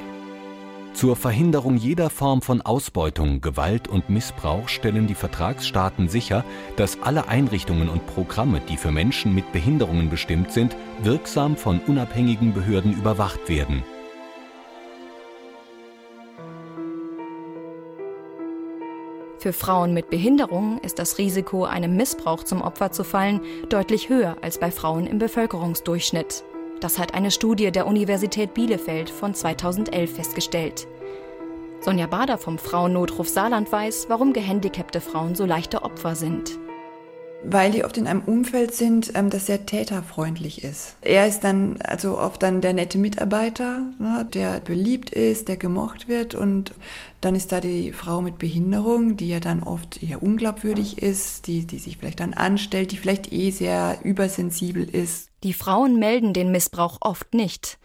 zur 0.94 1.16
Verhinderung 1.16 1.76
jeder 1.76 2.08
Form 2.08 2.40
von 2.40 2.62
Ausbeutung, 2.62 3.40
Gewalt 3.40 3.88
und 3.88 4.10
Missbrauch 4.10 4.68
stellen 4.68 5.08
die 5.08 5.16
Vertragsstaaten 5.16 6.08
sicher, 6.08 6.44
dass 6.76 7.02
alle 7.02 7.26
Einrichtungen 7.26 7.88
und 7.88 8.06
Programme, 8.06 8.60
die 8.68 8.76
für 8.76 8.92
Menschen 8.92 9.34
mit 9.34 9.50
Behinderungen 9.52 10.08
bestimmt 10.08 10.52
sind, 10.52 10.76
wirksam 11.02 11.56
von 11.56 11.80
unabhängigen 11.80 12.54
Behörden 12.54 12.92
überwacht 12.92 13.48
werden. 13.48 13.82
Für 19.44 19.52
Frauen 19.52 19.92
mit 19.92 20.08
Behinderung 20.08 20.78
ist 20.78 20.98
das 20.98 21.18
Risiko, 21.18 21.66
einem 21.66 21.96
Missbrauch 21.96 22.44
zum 22.44 22.62
Opfer 22.62 22.92
zu 22.92 23.04
fallen, 23.04 23.42
deutlich 23.68 24.08
höher 24.08 24.38
als 24.40 24.56
bei 24.56 24.70
Frauen 24.70 25.06
im 25.06 25.18
Bevölkerungsdurchschnitt. 25.18 26.44
Das 26.80 26.98
hat 26.98 27.12
eine 27.12 27.30
Studie 27.30 27.70
der 27.70 27.86
Universität 27.86 28.54
Bielefeld 28.54 29.10
von 29.10 29.34
2011 29.34 30.14
festgestellt. 30.14 30.88
Sonja 31.80 32.06
Bader 32.06 32.38
vom 32.38 32.56
Frauennotruf 32.56 33.28
Saarland 33.28 33.70
weiß, 33.70 34.06
warum 34.08 34.32
gehandicapte 34.32 35.02
Frauen 35.02 35.34
so 35.34 35.44
leichte 35.44 35.82
Opfer 35.82 36.14
sind 36.14 36.58
weil 37.46 37.70
die 37.70 37.84
oft 37.84 37.96
in 37.96 38.06
einem 38.06 38.22
Umfeld 38.22 38.74
sind, 38.74 39.12
ähm, 39.14 39.30
das 39.30 39.46
sehr 39.46 39.66
täterfreundlich 39.66 40.64
ist. 40.64 40.96
Er 41.02 41.26
ist 41.26 41.40
dann 41.40 41.80
also 41.82 42.18
oft 42.18 42.42
dann 42.42 42.60
der 42.60 42.72
nette 42.72 42.98
Mitarbeiter, 42.98 43.82
ne, 43.98 44.26
der 44.32 44.60
beliebt 44.60 45.10
ist, 45.10 45.48
der 45.48 45.56
gemocht 45.56 46.08
wird 46.08 46.34
und 46.34 46.72
dann 47.20 47.34
ist 47.34 47.52
da 47.52 47.60
die 47.60 47.92
Frau 47.92 48.20
mit 48.20 48.38
Behinderung, 48.38 49.16
die 49.16 49.28
ja 49.28 49.40
dann 49.40 49.62
oft 49.62 50.02
eher 50.02 50.22
unglaubwürdig 50.22 50.98
ist, 50.98 51.46
die, 51.46 51.66
die 51.66 51.78
sich 51.78 51.96
vielleicht 51.96 52.20
dann 52.20 52.34
anstellt, 52.34 52.92
die 52.92 52.96
vielleicht 52.96 53.32
eh 53.32 53.50
sehr 53.50 53.98
übersensibel 54.02 54.84
ist. 54.84 55.28
Die 55.42 55.54
Frauen 55.54 55.98
melden 55.98 56.32
den 56.32 56.52
Missbrauch 56.52 56.98
oft 57.00 57.34
nicht. 57.34 57.78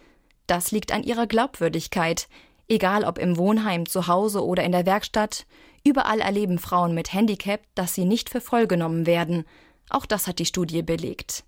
Das 0.48 0.72
liegt 0.72 0.92
an 0.92 1.04
ihrer 1.04 1.28
Glaubwürdigkeit. 1.28 2.28
Egal 2.68 3.04
ob 3.04 3.18
im 3.18 3.38
Wohnheim, 3.38 3.88
zu 3.88 4.08
Hause 4.08 4.46
oder 4.46 4.64
in 4.64 4.72
der 4.72 4.86
Werkstatt, 4.86 5.46
Überall 5.84 6.20
erleben 6.20 6.60
Frauen 6.60 6.94
mit 6.94 7.14
Handicap, 7.14 7.62
dass 7.76 7.94
sie 7.94 8.06
nicht 8.06 8.30
für 8.30 8.42
voll 8.42 8.68
genommen 8.68 9.06
werden. 9.06 9.46
Auch 9.90 10.06
das 10.06 10.28
hat 10.28 10.40
die 10.40 10.46
Studie 10.46 10.82
belegt. 10.82 11.44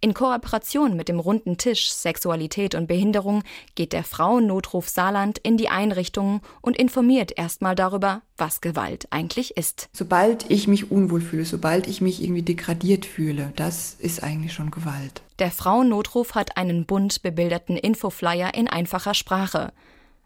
In 0.00 0.14
Kooperation 0.14 0.96
mit 0.96 1.08
dem 1.08 1.18
runden 1.18 1.58
Tisch 1.58 1.90
Sexualität 1.90 2.76
und 2.76 2.86
Behinderung 2.86 3.42
geht 3.74 3.92
der 3.92 4.04
Frauennotruf 4.04 4.88
Saarland 4.88 5.38
in 5.38 5.56
die 5.56 5.68
Einrichtungen 5.68 6.40
und 6.60 6.76
informiert 6.76 7.36
erstmal 7.36 7.74
darüber, 7.74 8.22
was 8.36 8.60
Gewalt 8.60 9.08
eigentlich 9.10 9.56
ist. 9.56 9.88
Sobald 9.92 10.48
ich 10.50 10.68
mich 10.68 10.92
unwohl 10.92 11.20
fühle, 11.20 11.44
sobald 11.44 11.88
ich 11.88 12.00
mich 12.00 12.22
irgendwie 12.22 12.42
degradiert 12.42 13.06
fühle, 13.06 13.52
das 13.56 13.96
ist 13.98 14.22
eigentlich 14.22 14.52
schon 14.52 14.70
Gewalt. 14.70 15.22
Der 15.40 15.50
Frauennotruf 15.50 16.36
hat 16.36 16.56
einen 16.56 16.86
bunt 16.86 17.22
bebilderten 17.22 17.76
Infoflyer 17.76 18.54
in 18.54 18.68
einfacher 18.68 19.14
Sprache. 19.14 19.72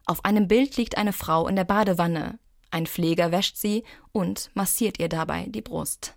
Auf 0.04 0.24
einem 0.26 0.48
Bild 0.48 0.76
liegt 0.76 0.98
eine 0.98 1.14
Frau 1.14 1.48
in 1.48 1.56
der 1.56 1.64
Badewanne. 1.64 2.38
Ein 2.72 2.86
Pfleger 2.86 3.30
wäscht 3.32 3.58
sie 3.58 3.84
und 4.12 4.50
massiert 4.54 4.98
ihr 4.98 5.10
dabei 5.10 5.44
die 5.46 5.60
Brust. 5.60 6.14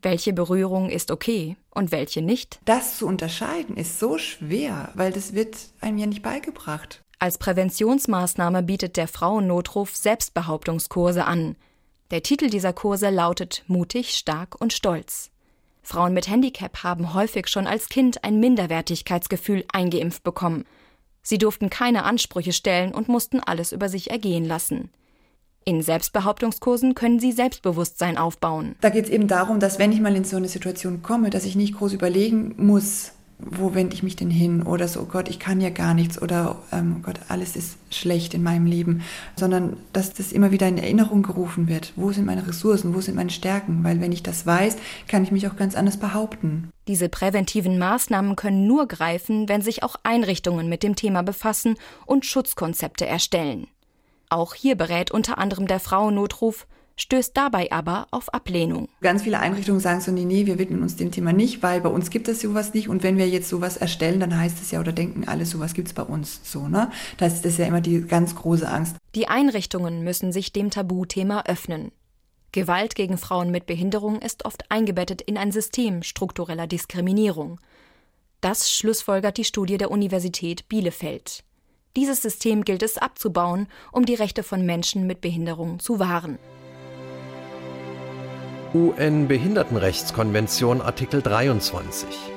Welche 0.00 0.32
Berührung 0.32 0.88
ist 0.88 1.10
okay 1.10 1.58
und 1.70 1.92
welche 1.92 2.22
nicht? 2.22 2.58
Das 2.64 2.96
zu 2.96 3.06
unterscheiden 3.06 3.76
ist 3.76 3.98
so 3.98 4.16
schwer, 4.16 4.90
weil 4.94 5.12
das 5.12 5.34
wird 5.34 5.56
einem 5.80 5.98
ja 5.98 6.06
nicht 6.06 6.22
beigebracht. 6.22 7.02
Als 7.18 7.36
Präventionsmaßnahme 7.36 8.62
bietet 8.62 8.96
der 8.96 9.08
Frauennotruf 9.08 9.94
Selbstbehauptungskurse 9.94 11.26
an. 11.26 11.54
Der 12.10 12.22
Titel 12.22 12.48
dieser 12.48 12.72
Kurse 12.72 13.10
lautet 13.10 13.62
Mutig, 13.66 14.14
stark 14.14 14.58
und 14.58 14.72
stolz. 14.72 15.30
Frauen 15.82 16.14
mit 16.14 16.28
Handicap 16.28 16.82
haben 16.82 17.12
häufig 17.12 17.48
schon 17.48 17.66
als 17.66 17.90
Kind 17.90 18.24
ein 18.24 18.40
Minderwertigkeitsgefühl 18.40 19.66
eingeimpft 19.70 20.22
bekommen. 20.22 20.64
Sie 21.22 21.36
durften 21.36 21.68
keine 21.68 22.04
Ansprüche 22.04 22.54
stellen 22.54 22.94
und 22.94 23.08
mussten 23.08 23.40
alles 23.40 23.72
über 23.72 23.90
sich 23.90 24.10
ergehen 24.10 24.46
lassen. 24.46 24.90
In 25.66 25.80
Selbstbehauptungskursen 25.80 26.94
können 26.94 27.18
Sie 27.18 27.32
Selbstbewusstsein 27.32 28.18
aufbauen. 28.18 28.74
Da 28.82 28.90
geht 28.90 29.06
es 29.06 29.10
eben 29.10 29.28
darum, 29.28 29.60
dass 29.60 29.78
wenn 29.78 29.92
ich 29.92 30.00
mal 30.00 30.14
in 30.14 30.24
so 30.24 30.36
eine 30.36 30.48
Situation 30.48 31.02
komme, 31.02 31.30
dass 31.30 31.46
ich 31.46 31.56
nicht 31.56 31.76
groß 31.76 31.94
überlegen 31.94 32.54
muss, 32.58 33.12
wo 33.38 33.74
wende 33.74 33.94
ich 33.94 34.02
mich 34.02 34.16
denn 34.16 34.30
hin 34.30 34.62
oder 34.62 34.88
so, 34.88 35.00
oh 35.00 35.06
Gott, 35.06 35.28
ich 35.28 35.38
kann 35.38 35.60
ja 35.60 35.70
gar 35.70 35.94
nichts 35.94 36.20
oder 36.20 36.56
ähm, 36.72 36.96
oh 36.98 37.02
Gott, 37.02 37.18
alles 37.28 37.56
ist 37.56 37.78
schlecht 37.90 38.34
in 38.34 38.42
meinem 38.42 38.66
Leben, 38.66 39.02
sondern 39.36 39.76
dass 39.92 40.12
das 40.12 40.32
immer 40.32 40.50
wieder 40.50 40.68
in 40.68 40.78
Erinnerung 40.78 41.22
gerufen 41.22 41.68
wird. 41.68 41.92
Wo 41.96 42.12
sind 42.12 42.26
meine 42.26 42.46
Ressourcen, 42.46 42.94
wo 42.94 43.00
sind 43.00 43.16
meine 43.16 43.30
Stärken? 43.30 43.82
Weil 43.82 44.00
wenn 44.00 44.12
ich 44.12 44.22
das 44.22 44.46
weiß, 44.46 44.76
kann 45.08 45.24
ich 45.24 45.32
mich 45.32 45.48
auch 45.48 45.56
ganz 45.56 45.74
anders 45.74 45.96
behaupten. 45.96 46.70
Diese 46.86 47.08
präventiven 47.08 47.78
Maßnahmen 47.78 48.36
können 48.36 48.66
nur 48.66 48.86
greifen, 48.86 49.48
wenn 49.48 49.62
sich 49.62 49.82
auch 49.82 49.96
Einrichtungen 50.02 50.68
mit 50.68 50.82
dem 50.82 50.96
Thema 50.96 51.22
befassen 51.22 51.76
und 52.06 52.26
Schutzkonzepte 52.26 53.06
erstellen. 53.06 53.66
Auch 54.34 54.54
hier 54.54 54.74
berät 54.74 55.12
unter 55.12 55.38
anderem 55.38 55.68
der 55.68 55.78
Frauennotruf, 55.78 56.66
stößt 56.96 57.36
dabei 57.36 57.70
aber 57.70 58.08
auf 58.10 58.34
Ablehnung. 58.34 58.88
Ganz 59.00 59.22
viele 59.22 59.38
Einrichtungen 59.38 59.78
sagen 59.78 60.00
so, 60.00 60.10
nee, 60.10 60.24
nee, 60.24 60.44
wir 60.44 60.58
widmen 60.58 60.82
uns 60.82 60.96
dem 60.96 61.12
Thema 61.12 61.32
nicht, 61.32 61.62
weil 61.62 61.80
bei 61.80 61.88
uns 61.88 62.10
gibt 62.10 62.26
es 62.26 62.40
sowas 62.40 62.74
nicht 62.74 62.88
und 62.88 63.04
wenn 63.04 63.16
wir 63.16 63.28
jetzt 63.28 63.48
sowas 63.48 63.76
erstellen, 63.76 64.18
dann 64.18 64.36
heißt 64.36 64.60
es 64.60 64.72
ja 64.72 64.80
oder 64.80 64.90
denken 64.90 65.28
alle, 65.28 65.46
sowas 65.46 65.72
gibt 65.72 65.86
es 65.86 65.94
bei 65.94 66.02
uns 66.02 66.40
so, 66.42 66.66
ne? 66.66 66.90
Das 67.16 67.44
ist 67.44 67.58
ja 67.58 67.66
immer 67.66 67.80
die 67.80 68.00
ganz 68.00 68.34
große 68.34 68.68
Angst. 68.68 68.96
Die 69.14 69.28
Einrichtungen 69.28 70.02
müssen 70.02 70.32
sich 70.32 70.52
dem 70.52 70.70
Tabuthema 70.70 71.44
öffnen. 71.46 71.92
Gewalt 72.50 72.96
gegen 72.96 73.18
Frauen 73.18 73.52
mit 73.52 73.66
Behinderung 73.66 74.20
ist 74.20 74.46
oft 74.46 74.68
eingebettet 74.68 75.22
in 75.22 75.38
ein 75.38 75.52
System 75.52 76.02
struktureller 76.02 76.66
Diskriminierung. 76.66 77.60
Das 78.40 78.68
schlussfolgert 78.72 79.38
die 79.38 79.44
Studie 79.44 79.78
der 79.78 79.92
Universität 79.92 80.68
Bielefeld. 80.68 81.44
Dieses 81.96 82.22
System 82.22 82.64
gilt 82.64 82.82
es 82.82 82.98
abzubauen, 82.98 83.68
um 83.92 84.04
die 84.04 84.14
Rechte 84.14 84.42
von 84.42 84.66
Menschen 84.66 85.06
mit 85.06 85.20
Behinderung 85.20 85.78
zu 85.78 85.98
wahren. 85.98 86.38
UN-Behindertenrechtskonvention 88.74 90.80
Artikel 90.80 91.22
23 91.22 92.34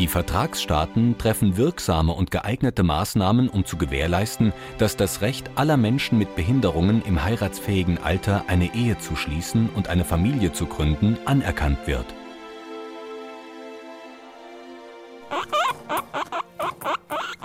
die 0.00 0.08
Vertragsstaaten 0.08 1.18
treffen 1.18 1.58
wirksame 1.58 2.14
und 2.14 2.30
geeignete 2.30 2.82
Maßnahmen, 2.82 3.50
um 3.50 3.66
zu 3.66 3.76
gewährleisten, 3.76 4.54
dass 4.78 4.96
das 4.96 5.20
Recht 5.20 5.50
aller 5.56 5.76
Menschen 5.76 6.16
mit 6.16 6.36
Behinderungen 6.36 7.02
im 7.02 7.22
heiratsfähigen 7.22 7.98
Alter 7.98 8.44
eine 8.46 8.74
Ehe 8.74 8.96
zu 8.96 9.14
schließen 9.14 9.68
und 9.74 9.88
eine 9.88 10.06
Familie 10.06 10.52
zu 10.52 10.64
gründen 10.64 11.18
anerkannt 11.26 11.86
wird. 11.86 12.06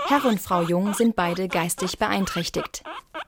Herr 0.07 0.23
und 0.25 0.39
Frau 0.39 0.61
Jung 0.61 0.93
sind 0.93 1.15
beide 1.15 1.47
geistig 1.47 1.97
beeinträchtigt. 1.97 2.83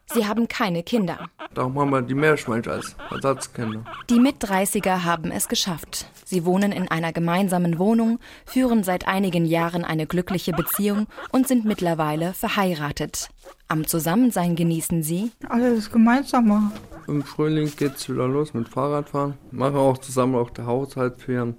Sie 0.06 0.28
haben 0.28 0.48
keine 0.48 0.84
Kinder. 0.84 1.28
Darum 1.56 1.80
haben 1.80 1.90
wir 1.90 2.04
die 2.04 2.14
Meerschweinchen 2.14 2.72
als 2.72 2.96
Ersatzkinder. 3.10 3.84
Die 4.12 4.20
Mit-30er 4.20 5.04
haben 5.04 5.32
es 5.32 5.48
geschafft. 5.48 6.06
Sie 6.24 6.46
wohnen 6.46 6.72
in 6.72 6.88
einer 6.88 7.14
gemeinsamen 7.14 7.80
Wohnung, 7.80 8.20
führen 8.46 8.84
seit 8.84 9.08
einigen 9.08 9.46
Jahren 9.46 9.84
eine 9.84 10.06
glückliche 10.06 10.52
Beziehung 10.52 11.08
und 11.32 11.48
sind 11.48 11.66
mittlerweile 11.66 12.34
verheiratet. 12.34 13.30
Am 13.68 13.88
Zusammensein 13.88 14.56
genießen 14.56 15.02
sie 15.02 15.32
alles 15.50 15.92
gemeinsam. 15.92 16.72
Im 17.08 17.24
Frühling 17.24 17.72
geht's 17.76 18.08
wieder 18.08 18.28
los 18.28 18.54
mit 18.54 18.70
Fahrradfahren. 18.70 19.34
Machen 19.50 19.78
auch 19.78 19.98
zusammen 19.98 20.36
auch 20.36 20.52
der 20.52 20.68
Haushaltsferien. 20.68 21.56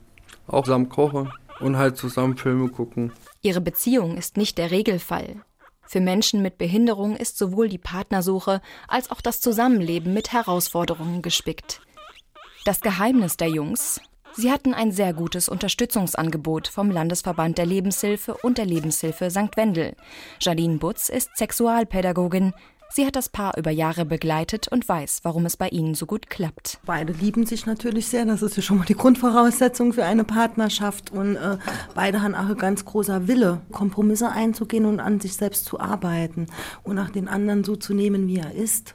Auch 0.46 0.64
zusammen 0.64 0.88
kochen 0.88 1.32
und 1.60 1.76
halt 1.76 1.96
zusammen 1.96 2.36
Filme 2.36 2.68
gucken. 2.68 3.12
Ihre 3.42 3.60
Beziehung 3.60 4.16
ist 4.16 4.36
nicht 4.36 4.58
der 4.58 4.70
Regelfall. 4.70 5.42
Für 5.86 6.00
Menschen 6.00 6.42
mit 6.42 6.58
Behinderung 6.58 7.16
ist 7.16 7.38
sowohl 7.38 7.68
die 7.68 7.78
Partnersuche 7.78 8.60
als 8.88 9.10
auch 9.10 9.22
das 9.22 9.40
Zusammenleben 9.40 10.12
mit 10.12 10.32
Herausforderungen 10.32 11.22
gespickt. 11.22 11.80
Das 12.64 12.82
Geheimnis 12.82 13.38
der 13.38 13.48
Jungs? 13.48 14.00
Sie 14.34 14.52
hatten 14.52 14.74
ein 14.74 14.92
sehr 14.92 15.14
gutes 15.14 15.48
Unterstützungsangebot 15.48 16.68
vom 16.68 16.90
Landesverband 16.90 17.56
der 17.56 17.66
Lebenshilfe 17.66 18.34
und 18.34 18.58
der 18.58 18.66
Lebenshilfe 18.66 19.30
St. 19.30 19.56
Wendel. 19.56 19.96
Jadine 20.40 20.76
Butz 20.76 21.08
ist 21.08 21.36
Sexualpädagogin. 21.36 22.52
Sie 22.90 23.06
hat 23.06 23.16
das 23.16 23.28
Paar 23.28 23.56
über 23.58 23.70
Jahre 23.70 24.04
begleitet 24.04 24.68
und 24.68 24.88
weiß, 24.88 25.20
warum 25.22 25.44
es 25.46 25.56
bei 25.56 25.68
ihnen 25.68 25.94
so 25.94 26.06
gut 26.06 26.30
klappt. 26.30 26.78
Beide 26.86 27.12
lieben 27.12 27.44
sich 27.44 27.66
natürlich 27.66 28.08
sehr. 28.08 28.24
Das 28.24 28.42
ist 28.42 28.56
ja 28.56 28.62
schon 28.62 28.78
mal 28.78 28.86
die 28.86 28.94
Grundvoraussetzung 28.94 29.92
für 29.92 30.04
eine 30.04 30.24
Partnerschaft. 30.24 31.10
Und 31.10 31.36
äh, 31.36 31.58
beide 31.94 32.22
haben 32.22 32.34
auch 32.34 32.48
ein 32.48 32.56
ganz 32.56 32.84
großer 32.84 33.28
Wille, 33.28 33.60
Kompromisse 33.72 34.30
einzugehen 34.30 34.86
und 34.86 35.00
an 35.00 35.20
sich 35.20 35.34
selbst 35.34 35.66
zu 35.66 35.78
arbeiten 35.78 36.46
und 36.82 36.98
auch 36.98 37.10
den 37.10 37.28
anderen 37.28 37.62
so 37.62 37.76
zu 37.76 37.92
nehmen, 37.92 38.26
wie 38.26 38.38
er 38.38 38.54
ist. 38.54 38.94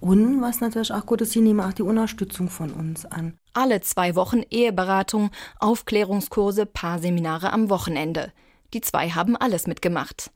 Und 0.00 0.40
was 0.40 0.60
natürlich 0.60 0.92
auch 0.92 1.04
gut 1.04 1.20
ist, 1.20 1.32
sie 1.32 1.40
nehmen 1.40 1.60
auch 1.60 1.74
die 1.74 1.82
Unterstützung 1.82 2.48
von 2.48 2.72
uns 2.72 3.04
an. 3.04 3.34
Alle 3.52 3.82
zwei 3.82 4.14
Wochen 4.14 4.42
Eheberatung, 4.50 5.30
Aufklärungskurse, 5.58 6.64
Paarseminare 6.64 7.52
am 7.52 7.68
Wochenende. 7.68 8.32
Die 8.72 8.80
zwei 8.80 9.10
haben 9.10 9.36
alles 9.36 9.66
mitgemacht. 9.66 10.30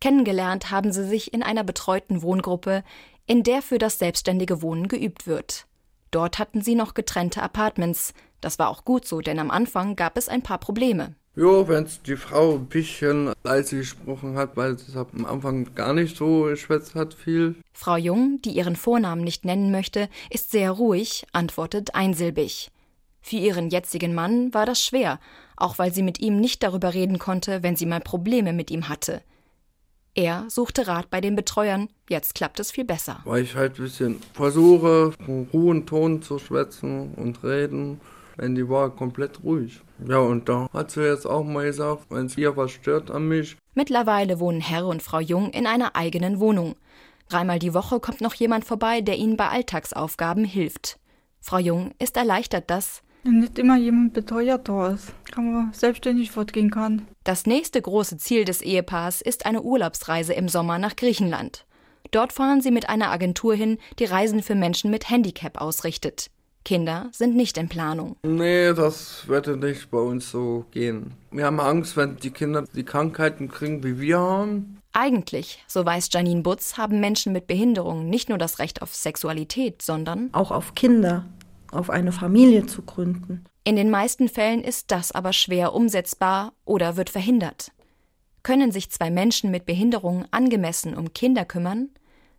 Kennengelernt 0.00 0.70
haben 0.70 0.92
sie 0.92 1.06
sich 1.06 1.32
in 1.32 1.42
einer 1.42 1.64
betreuten 1.64 2.22
Wohngruppe 2.22 2.84
in 3.26 3.42
der 3.42 3.60
für 3.60 3.78
das 3.78 3.98
selbstständige 3.98 4.62
Wohnen 4.62 4.88
geübt 4.88 5.26
wird. 5.26 5.66
Dort 6.10 6.38
hatten 6.38 6.62
sie 6.62 6.74
noch 6.74 6.94
getrennte 6.94 7.42
Apartments. 7.42 8.14
Das 8.40 8.58
war 8.58 8.68
auch 8.68 8.84
gut 8.84 9.06
so, 9.06 9.20
denn 9.20 9.38
am 9.38 9.50
Anfang 9.50 9.96
gab 9.96 10.16
es 10.16 10.28
ein 10.28 10.42
paar 10.42 10.58
Probleme. 10.58 11.14
Ja, 11.34 11.68
wenn 11.68 11.86
die 12.06 12.16
Frau 12.16 12.54
ein 12.54 12.66
bisschen 12.66 13.32
leise 13.44 13.76
gesprochen 13.76 14.36
hat, 14.36 14.56
weil 14.56 14.78
sie 14.78 14.98
am 14.98 15.26
Anfang 15.26 15.74
gar 15.74 15.92
nicht 15.92 16.16
so 16.16 16.44
geschwätzt 16.44 16.94
hat 16.94 17.12
viel. 17.12 17.56
Frau 17.74 17.96
Jung, 17.96 18.40
die 18.42 18.52
ihren 18.52 18.76
Vornamen 18.76 19.22
nicht 19.22 19.44
nennen 19.44 19.70
möchte, 19.70 20.08
ist 20.30 20.50
sehr 20.50 20.70
ruhig, 20.70 21.26
antwortet 21.32 21.94
einsilbig. 21.94 22.70
Für 23.20 23.36
ihren 23.36 23.68
jetzigen 23.68 24.14
Mann 24.14 24.54
war 24.54 24.64
das 24.64 24.82
schwer, 24.82 25.20
auch 25.56 25.78
weil 25.78 25.92
sie 25.92 26.02
mit 26.02 26.20
ihm 26.20 26.40
nicht 26.40 26.62
darüber 26.62 26.94
reden 26.94 27.18
konnte, 27.18 27.62
wenn 27.62 27.76
sie 27.76 27.84
mal 27.86 28.00
Probleme 28.00 28.54
mit 28.54 28.70
ihm 28.70 28.88
hatte. 28.88 29.20
Er 30.16 30.46
suchte 30.48 30.88
Rat 30.88 31.10
bei 31.10 31.20
den 31.20 31.36
Betreuern, 31.36 31.88
jetzt 32.08 32.34
klappt 32.34 32.58
es 32.58 32.72
viel 32.72 32.84
besser. 32.84 33.20
Weil 33.24 33.44
ich 33.44 33.54
halt 33.54 33.78
ein 33.78 33.82
bisschen 33.82 34.22
versuche, 34.32 35.12
einen 35.20 35.48
hohen 35.52 35.86
Ton 35.86 36.22
zu 36.22 36.38
schwätzen 36.38 37.14
und 37.14 37.44
reden 37.44 38.00
wenn 38.36 38.54
die 38.54 38.68
war 38.68 38.90
komplett 38.90 39.42
ruhig. 39.42 39.80
Ja, 40.06 40.18
und 40.18 40.48
da 40.48 40.68
hat 40.72 40.90
sie 40.90 41.06
jetzt 41.06 41.26
auch 41.26 41.44
mal 41.44 41.64
gesagt, 41.64 42.06
wenn 42.10 42.26
es 42.26 42.36
ihr 42.36 42.56
was 42.56 42.70
stört 42.70 43.10
an 43.10 43.28
mich. 43.28 43.56
Mittlerweile 43.74 44.40
wohnen 44.40 44.60
Herr 44.60 44.86
und 44.86 45.02
Frau 45.02 45.20
Jung 45.20 45.50
in 45.50 45.66
einer 45.66 45.96
eigenen 45.96 46.38
Wohnung. 46.38 46.76
Dreimal 47.28 47.58
die 47.58 47.74
Woche 47.74 47.98
kommt 47.98 48.20
noch 48.20 48.34
jemand 48.34 48.64
vorbei, 48.64 49.00
der 49.00 49.16
ihnen 49.16 49.36
bei 49.36 49.48
Alltagsaufgaben 49.48 50.44
hilft. 50.44 50.98
Frau 51.40 51.58
Jung 51.58 51.92
ist 51.98 52.16
erleichtert, 52.16 52.70
dass 52.70 53.02
nicht 53.32 53.58
immer 53.58 53.76
jemand 53.76 54.12
beteuert 54.12 54.68
da 54.68 54.88
ist, 54.88 55.12
kann 55.30 55.52
man 55.52 55.72
selbstständig 55.72 56.30
fortgehen 56.30 56.70
kann. 56.70 57.06
Das 57.24 57.46
nächste 57.46 57.80
große 57.80 58.18
Ziel 58.18 58.44
des 58.44 58.62
Ehepaars 58.62 59.20
ist 59.20 59.46
eine 59.46 59.62
Urlaubsreise 59.62 60.32
im 60.32 60.48
Sommer 60.48 60.78
nach 60.78 60.96
Griechenland. 60.96 61.66
Dort 62.10 62.32
fahren 62.32 62.60
sie 62.60 62.70
mit 62.70 62.88
einer 62.88 63.10
Agentur 63.10 63.54
hin, 63.54 63.78
die 63.98 64.04
Reisen 64.04 64.42
für 64.42 64.54
Menschen 64.54 64.90
mit 64.90 65.10
Handicap 65.10 65.60
ausrichtet. 65.60 66.30
Kinder 66.64 67.08
sind 67.12 67.36
nicht 67.36 67.58
in 67.58 67.68
Planung. 67.68 68.16
Nee, 68.24 68.72
das 68.72 69.28
wird 69.28 69.46
nicht 69.62 69.88
bei 69.90 69.98
uns 69.98 70.30
so 70.30 70.64
gehen. 70.72 71.12
Wir 71.30 71.46
haben 71.46 71.60
Angst, 71.60 71.96
wenn 71.96 72.16
die 72.16 72.32
Kinder 72.32 72.64
die 72.74 72.84
Krankheiten 72.84 73.48
kriegen, 73.48 73.84
wie 73.84 74.00
wir 74.00 74.18
haben. 74.18 74.78
Eigentlich, 74.92 75.62
so 75.68 75.84
weiß 75.84 76.08
Janine 76.10 76.42
Butz, 76.42 76.76
haben 76.76 76.98
Menschen 76.98 77.32
mit 77.32 77.46
Behinderungen 77.46 78.08
nicht 78.08 78.30
nur 78.30 78.38
das 78.38 78.58
Recht 78.58 78.82
auf 78.82 78.94
Sexualität, 78.94 79.80
sondern 79.80 80.30
auch 80.32 80.50
auf 80.50 80.74
Kinder, 80.74 81.26
auf 81.72 81.90
eine 81.90 82.12
Familie 82.12 82.66
zu 82.66 82.82
gründen. 82.82 83.44
In 83.64 83.76
den 83.76 83.90
meisten 83.90 84.28
Fällen 84.28 84.62
ist 84.62 84.90
das 84.90 85.12
aber 85.12 85.32
schwer 85.32 85.74
umsetzbar 85.74 86.52
oder 86.64 86.96
wird 86.96 87.10
verhindert. 87.10 87.72
Können 88.42 88.70
sich 88.70 88.90
zwei 88.90 89.10
Menschen 89.10 89.50
mit 89.50 89.66
Behinderungen 89.66 90.26
angemessen 90.30 90.96
um 90.96 91.12
Kinder 91.12 91.44
kümmern? 91.44 91.90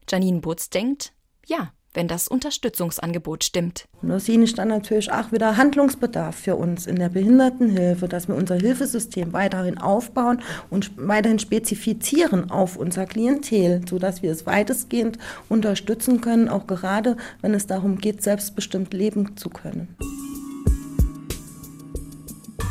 Janine 0.09 0.39
Butz 0.39 0.69
denkt, 0.69 1.11
ja 1.45 1.71
wenn 1.93 2.07
das 2.07 2.27
Unterstützungsangebot 2.27 3.43
stimmt. 3.43 3.87
Und 4.01 4.09
da 4.09 4.19
sehe 4.19 4.41
ich 4.41 4.53
dann 4.53 4.67
natürlich 4.67 5.11
auch 5.11 5.31
wieder 5.31 5.57
Handlungsbedarf 5.57 6.35
für 6.35 6.55
uns 6.55 6.85
in 6.85 6.97
der 6.97 7.09
Behindertenhilfe, 7.09 8.07
dass 8.07 8.27
wir 8.27 8.35
unser 8.35 8.55
Hilfesystem 8.55 9.33
weiterhin 9.33 9.77
aufbauen 9.77 10.41
und 10.69 10.91
weiterhin 10.95 11.39
spezifizieren 11.39 12.51
auf 12.51 12.77
unser 12.77 13.05
Klientel, 13.05 13.81
sodass 13.89 14.21
wir 14.21 14.31
es 14.31 14.45
weitestgehend 14.45 15.17
unterstützen 15.49 16.21
können, 16.21 16.49
auch 16.49 16.67
gerade 16.67 17.17
wenn 17.41 17.53
es 17.53 17.67
darum 17.67 17.97
geht, 17.97 18.21
selbstbestimmt 18.21 18.93
leben 18.93 19.35
zu 19.35 19.49
können. 19.49 19.95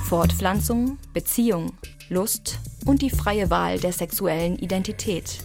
Fortpflanzung, 0.06 0.98
Beziehung, 1.12 1.72
Lust 2.08 2.60
und 2.84 3.02
die 3.02 3.10
freie 3.10 3.50
Wahl 3.50 3.80
der 3.80 3.92
sexuellen 3.92 4.56
Identität. 4.56 5.40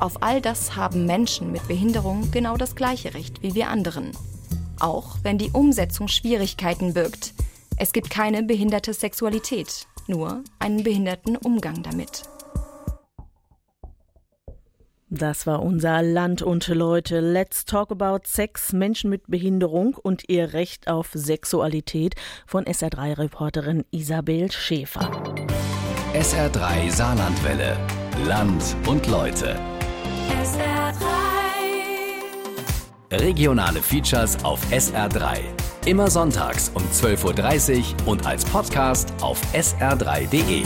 Auf 0.00 0.22
all 0.22 0.40
das 0.40 0.76
haben 0.76 1.04
Menschen 1.04 1.52
mit 1.52 1.68
Behinderung 1.68 2.30
genau 2.30 2.56
das 2.56 2.74
gleiche 2.74 3.12
Recht 3.12 3.42
wie 3.42 3.54
wir 3.54 3.68
anderen. 3.68 4.12
Auch 4.80 5.18
wenn 5.22 5.36
die 5.36 5.50
Umsetzung 5.50 6.08
Schwierigkeiten 6.08 6.94
birgt. 6.94 7.34
Es 7.76 7.92
gibt 7.92 8.08
keine 8.08 8.42
behinderte 8.42 8.94
Sexualität, 8.94 9.86
nur 10.06 10.42
einen 10.58 10.82
behinderten 10.82 11.36
Umgang 11.36 11.82
damit. 11.82 12.22
Das 15.10 15.46
war 15.46 15.60
unser 15.60 16.02
Land 16.02 16.40
und 16.40 16.68
Leute. 16.68 17.20
Let's 17.20 17.66
talk 17.66 17.90
about 17.90 18.20
Sex, 18.24 18.72
Menschen 18.72 19.10
mit 19.10 19.26
Behinderung 19.26 19.96
und 20.00 20.28
ihr 20.28 20.54
Recht 20.54 20.88
auf 20.88 21.10
Sexualität 21.12 22.14
von 22.46 22.64
SR3-Reporterin 22.64 23.84
Isabel 23.90 24.50
Schäfer. 24.50 25.10
SR3 26.14 26.90
Saarlandwelle. 26.90 27.76
Land 28.24 28.76
und 28.86 29.06
Leute. 29.06 29.58
Regionale 33.40 33.80
Features 33.80 34.42
auf 34.44 34.60
SR3. 34.70 35.38
Immer 35.86 36.10
sonntags 36.10 36.70
um 36.74 36.82
12.30 36.82 37.78
Uhr 37.78 38.08
und 38.08 38.26
als 38.26 38.44
Podcast 38.44 39.12
auf 39.20 39.40
sr3.de. 39.54 40.64